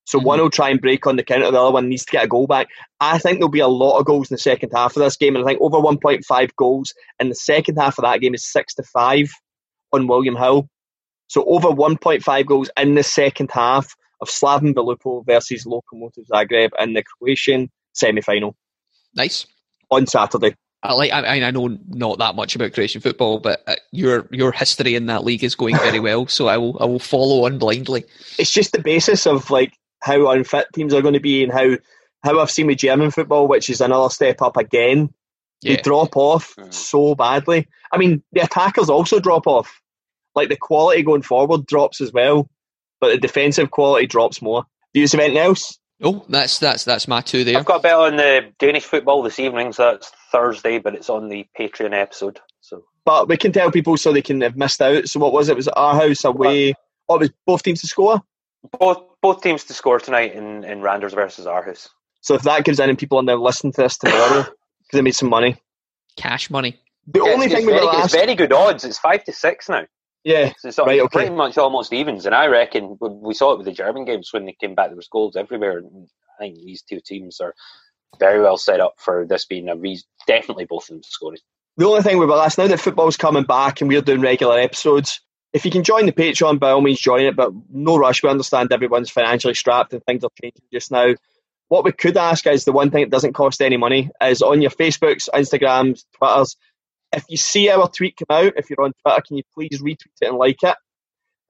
So 0.04 0.18
mm-hmm. 0.18 0.26
one 0.26 0.40
will 0.40 0.50
try 0.50 0.70
and 0.70 0.80
break 0.80 1.06
on 1.06 1.16
the 1.16 1.22
counter, 1.22 1.50
the 1.50 1.60
other 1.60 1.72
one 1.72 1.88
needs 1.88 2.04
to 2.04 2.12
get 2.12 2.24
a 2.24 2.28
goal 2.28 2.46
back. 2.46 2.68
I 3.00 3.18
think 3.18 3.38
there'll 3.38 3.50
be 3.50 3.60
a 3.60 3.68
lot 3.68 3.98
of 3.98 4.06
goals 4.06 4.30
in 4.30 4.34
the 4.34 4.40
second 4.40 4.72
half 4.74 4.96
of 4.96 5.02
this 5.02 5.16
game, 5.16 5.36
and 5.36 5.44
I 5.44 5.48
think 5.48 5.60
over 5.60 5.78
1.5 5.78 6.50
goals 6.56 6.94
in 7.18 7.28
the 7.30 7.34
second 7.34 7.76
half 7.76 7.98
of 7.98 8.04
that 8.04 8.20
game 8.20 8.34
is 8.34 8.50
six 8.50 8.74
to 8.74 8.82
five 8.82 9.30
on 9.92 10.06
William 10.06 10.36
Hill. 10.36 10.68
So 11.28 11.44
over 11.44 11.68
1.5 11.68 12.46
goals 12.46 12.70
in 12.76 12.94
the 12.94 13.02
second 13.02 13.50
half 13.52 13.94
of 14.20 14.28
Slaven 14.28 14.74
Belupo 14.74 15.24
versus 15.24 15.64
Lokomotiv 15.64 16.26
Zagreb 16.30 16.70
in 16.78 16.94
the 16.94 17.02
Croatian 17.02 17.70
semi-final. 17.92 18.56
Nice 19.14 19.46
on 19.90 20.06
Saturday. 20.06 20.54
I 20.82 20.92
like. 20.92 21.12
I, 21.12 21.40
I 21.42 21.50
know 21.50 21.76
not 21.88 22.18
that 22.18 22.36
much 22.36 22.54
about 22.54 22.72
Croatian 22.72 23.00
football, 23.00 23.40
but 23.40 23.62
uh, 23.66 23.74
your 23.90 24.28
your 24.30 24.52
history 24.52 24.94
in 24.94 25.06
that 25.06 25.24
league 25.24 25.42
is 25.42 25.56
going 25.56 25.76
very 25.76 25.98
well. 25.98 26.28
So 26.28 26.46
I 26.46 26.56
will 26.56 26.76
I 26.80 26.84
will 26.84 27.00
follow 27.00 27.46
on 27.46 27.58
blindly. 27.58 28.04
It's 28.38 28.52
just 28.52 28.72
the 28.72 28.80
basis 28.80 29.26
of 29.26 29.50
like 29.50 29.72
how 30.00 30.30
unfit 30.30 30.68
teams 30.72 30.94
are 30.94 31.02
going 31.02 31.14
to 31.14 31.20
be 31.20 31.42
and 31.42 31.52
how 31.52 31.76
how 32.22 32.38
I've 32.38 32.50
seen 32.50 32.68
with 32.68 32.78
German 32.78 33.10
football, 33.10 33.48
which 33.48 33.68
is 33.68 33.80
another 33.80 34.08
step 34.08 34.40
up 34.40 34.56
again. 34.56 35.12
Yeah. 35.62 35.76
They 35.76 35.82
drop 35.82 36.16
off 36.16 36.54
mm. 36.54 36.72
so 36.72 37.16
badly. 37.16 37.66
I 37.92 37.98
mean, 37.98 38.22
the 38.32 38.42
attackers 38.42 38.88
also 38.88 39.18
drop 39.18 39.48
off. 39.48 39.80
Like 40.36 40.48
the 40.48 40.56
quality 40.56 41.02
going 41.02 41.22
forward 41.22 41.66
drops 41.66 42.00
as 42.00 42.12
well, 42.12 42.48
but 43.00 43.08
the 43.08 43.18
defensive 43.18 43.72
quality 43.72 44.06
drops 44.06 44.40
more. 44.40 44.64
Do 44.94 45.00
you 45.00 45.06
have 45.06 45.14
anything 45.18 45.38
else? 45.38 45.78
Oh, 46.00 46.24
that's 46.28 46.60
that's 46.60 46.84
that's 46.84 47.08
my 47.08 47.20
two 47.20 47.42
there. 47.42 47.58
I've 47.58 47.64
got 47.64 47.80
a 47.80 47.82
bet 47.82 47.94
on 47.94 48.16
the 48.16 48.52
Danish 48.60 48.84
football 48.84 49.24
this 49.24 49.40
evening, 49.40 49.72
so 49.72 49.90
that's 49.92 50.12
Thursday, 50.30 50.78
but 50.78 50.94
it's 50.94 51.10
on 51.10 51.28
the 51.28 51.46
Patreon 51.58 51.92
episode. 51.92 52.40
So, 52.60 52.84
but 53.04 53.28
we 53.28 53.36
can 53.36 53.52
tell 53.52 53.70
people 53.70 53.96
so 53.96 54.12
they 54.12 54.22
can 54.22 54.40
have 54.40 54.56
missed 54.56 54.82
out. 54.82 55.08
So, 55.08 55.20
what 55.20 55.32
was 55.32 55.48
it? 55.48 55.56
Was 55.56 55.66
it 55.66 55.74
Aarhus 55.76 56.24
away? 56.24 56.74
Oh, 57.08 57.16
it 57.16 57.20
was 57.20 57.30
both 57.46 57.62
teams 57.62 57.80
to 57.80 57.86
score. 57.86 58.20
Both 58.78 59.02
both 59.22 59.42
teams 59.42 59.64
to 59.64 59.74
score 59.74 60.00
tonight 60.00 60.34
in 60.34 60.64
in 60.64 60.82
Randers 60.82 61.14
versus 61.14 61.46
Aarhus. 61.46 61.88
So, 62.20 62.34
if 62.34 62.42
that 62.42 62.64
gives 62.64 62.80
any 62.80 62.96
people 62.96 63.18
on 63.18 63.26
there 63.26 63.36
listening 63.36 63.72
to 63.74 63.82
this 63.82 63.98
tomorrow, 63.98 64.42
because 64.42 64.54
they 64.92 65.02
made 65.02 65.14
some 65.14 65.30
money, 65.30 65.56
cash 66.16 66.50
money. 66.50 66.78
The 67.06 67.22
yeah, 67.24 67.32
only 67.32 67.46
it's, 67.46 67.54
thing 67.54 67.64
it's 67.64 67.72
very, 67.72 67.88
ask, 67.88 68.04
it's 68.04 68.14
very 68.14 68.34
good 68.34 68.52
odds. 68.52 68.84
It's 68.84 68.98
five 68.98 69.24
to 69.24 69.32
six 69.32 69.68
now. 69.68 69.84
Yeah, 70.24 70.52
so 70.58 70.68
it's 70.68 70.78
right, 70.78 71.00
okay. 71.00 71.20
pretty 71.20 71.34
much 71.34 71.56
almost 71.56 71.92
evens. 71.92 72.26
And 72.26 72.34
I 72.34 72.46
reckon 72.46 72.98
we 73.00 73.32
saw 73.32 73.52
it 73.52 73.58
with 73.58 73.66
the 73.66 73.72
German 73.72 74.04
games 74.04 74.28
when 74.32 74.44
they 74.44 74.56
came 74.60 74.74
back. 74.74 74.88
There 74.88 74.96
was 74.96 75.08
goals 75.08 75.36
everywhere. 75.36 75.80
I 75.80 76.42
think 76.42 76.56
these 76.56 76.82
two 76.82 77.00
teams 77.02 77.40
are 77.40 77.54
very 78.18 78.40
well 78.40 78.56
set 78.56 78.80
up 78.80 78.94
for 78.98 79.26
this 79.26 79.44
being 79.44 79.68
a 79.68 79.76
reason. 79.76 80.06
Definitely 80.26 80.66
both 80.66 80.84
of 80.84 80.96
them 80.96 81.02
scoring. 81.02 81.40
The 81.76 81.86
only 81.86 82.02
thing 82.02 82.18
with 82.18 82.28
that's 82.28 82.58
now 82.58 82.66
that 82.66 82.80
football's 82.80 83.16
coming 83.16 83.44
back 83.44 83.80
and 83.80 83.88
we're 83.88 84.02
doing 84.02 84.20
regular 84.20 84.58
episodes. 84.58 85.20
If 85.52 85.64
you 85.64 85.70
can 85.70 85.84
join 85.84 86.06
the 86.06 86.12
Patreon, 86.12 86.58
by 86.58 86.70
all 86.70 86.80
means 86.80 87.00
join 87.00 87.24
it, 87.24 87.36
but 87.36 87.52
no 87.70 87.96
rush. 87.96 88.22
We 88.22 88.28
understand 88.28 88.72
everyone's 88.72 89.10
financially 89.10 89.54
strapped 89.54 89.92
and 89.92 90.04
things 90.04 90.24
are 90.24 90.30
changing 90.42 90.64
just 90.72 90.90
now. 90.90 91.14
What 91.68 91.84
we 91.84 91.92
could 91.92 92.16
ask 92.16 92.46
is 92.46 92.64
the 92.64 92.72
one 92.72 92.90
thing 92.90 93.02
that 93.04 93.10
doesn't 93.10 93.34
cost 93.34 93.62
any 93.62 93.76
money 93.76 94.10
is 94.22 94.42
on 94.42 94.60
your 94.60 94.70
Facebooks, 94.70 95.28
Instagrams, 95.32 96.04
Twitters. 96.16 96.56
If 97.12 97.24
you 97.28 97.36
see 97.36 97.70
our 97.70 97.88
tweet 97.88 98.16
come 98.16 98.36
out, 98.36 98.54
if 98.56 98.68
you're 98.68 98.82
on 98.82 98.92
Twitter, 99.02 99.22
can 99.26 99.36
you 99.36 99.42
please 99.54 99.80
retweet 99.80 100.20
it 100.20 100.28
and 100.28 100.36
like 100.36 100.62
it? 100.62 100.76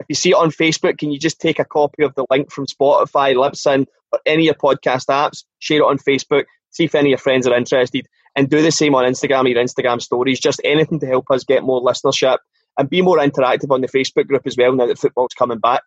If 0.00 0.06
you 0.08 0.14
see 0.14 0.30
it 0.30 0.34
on 0.34 0.50
Facebook, 0.50 0.98
can 0.98 1.10
you 1.10 1.18
just 1.18 1.40
take 1.40 1.58
a 1.58 1.64
copy 1.64 2.04
of 2.04 2.14
the 2.14 2.24
link 2.30 2.52
from 2.52 2.66
Spotify, 2.66 3.34
Libsyn, 3.34 3.86
or 4.12 4.20
any 4.26 4.48
of 4.48 4.54
your 4.62 4.74
podcast 4.74 5.06
apps, 5.06 5.44
share 5.58 5.78
it 5.78 5.84
on 5.84 5.98
Facebook, 5.98 6.44
see 6.70 6.84
if 6.84 6.94
any 6.94 7.08
of 7.08 7.10
your 7.10 7.18
friends 7.18 7.46
are 7.46 7.56
interested, 7.56 8.06
and 8.36 8.48
do 8.48 8.62
the 8.62 8.70
same 8.70 8.94
on 8.94 9.04
Instagram, 9.04 9.48
your 9.48 9.62
Instagram 9.62 10.00
stories, 10.00 10.38
just 10.38 10.60
anything 10.64 11.00
to 11.00 11.06
help 11.06 11.26
us 11.30 11.44
get 11.44 11.64
more 11.64 11.82
listenership 11.82 12.38
and 12.78 12.88
be 12.88 13.02
more 13.02 13.18
interactive 13.18 13.70
on 13.70 13.80
the 13.80 13.88
Facebook 13.88 14.28
group 14.28 14.42
as 14.46 14.56
well 14.56 14.72
now 14.74 14.86
that 14.86 14.98
football's 14.98 15.34
coming 15.36 15.58
back. 15.58 15.82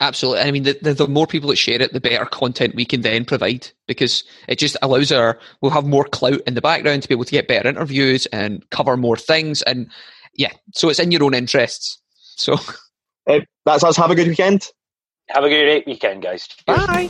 Absolutely. 0.00 0.42
I 0.42 0.50
mean, 0.50 0.64
the, 0.64 0.78
the, 0.82 0.94
the, 0.94 1.08
more 1.08 1.26
people 1.26 1.48
that 1.50 1.56
share 1.56 1.80
it, 1.80 1.92
the 1.92 2.00
better 2.00 2.24
content 2.24 2.74
we 2.74 2.84
can 2.84 3.02
then 3.02 3.24
provide 3.24 3.70
because 3.86 4.24
it 4.48 4.58
just 4.58 4.76
allows 4.82 5.12
our, 5.12 5.38
we'll 5.60 5.70
have 5.70 5.86
more 5.86 6.04
clout 6.04 6.40
in 6.46 6.54
the 6.54 6.60
background 6.60 7.02
to 7.02 7.08
be 7.08 7.14
able 7.14 7.24
to 7.24 7.30
get 7.30 7.48
better 7.48 7.68
interviews 7.68 8.26
and 8.26 8.68
cover 8.70 8.96
more 8.96 9.16
things. 9.16 9.62
And 9.62 9.88
yeah, 10.34 10.52
so 10.74 10.88
it's 10.88 10.98
in 10.98 11.12
your 11.12 11.22
own 11.22 11.34
interests. 11.34 12.00
So 12.36 12.56
uh, 13.28 13.40
that's 13.64 13.84
us. 13.84 13.96
Have 13.96 14.10
a 14.10 14.14
good 14.14 14.28
weekend. 14.28 14.70
Have 15.30 15.44
a 15.44 15.48
great 15.48 15.86
weekend, 15.86 16.22
guys. 16.22 16.46
Cheers. 16.46 16.86
Bye. 16.86 17.08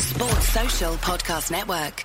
Sports 0.00 0.48
Social 0.48 0.94
Podcast 0.94 1.50
Network. 1.50 2.04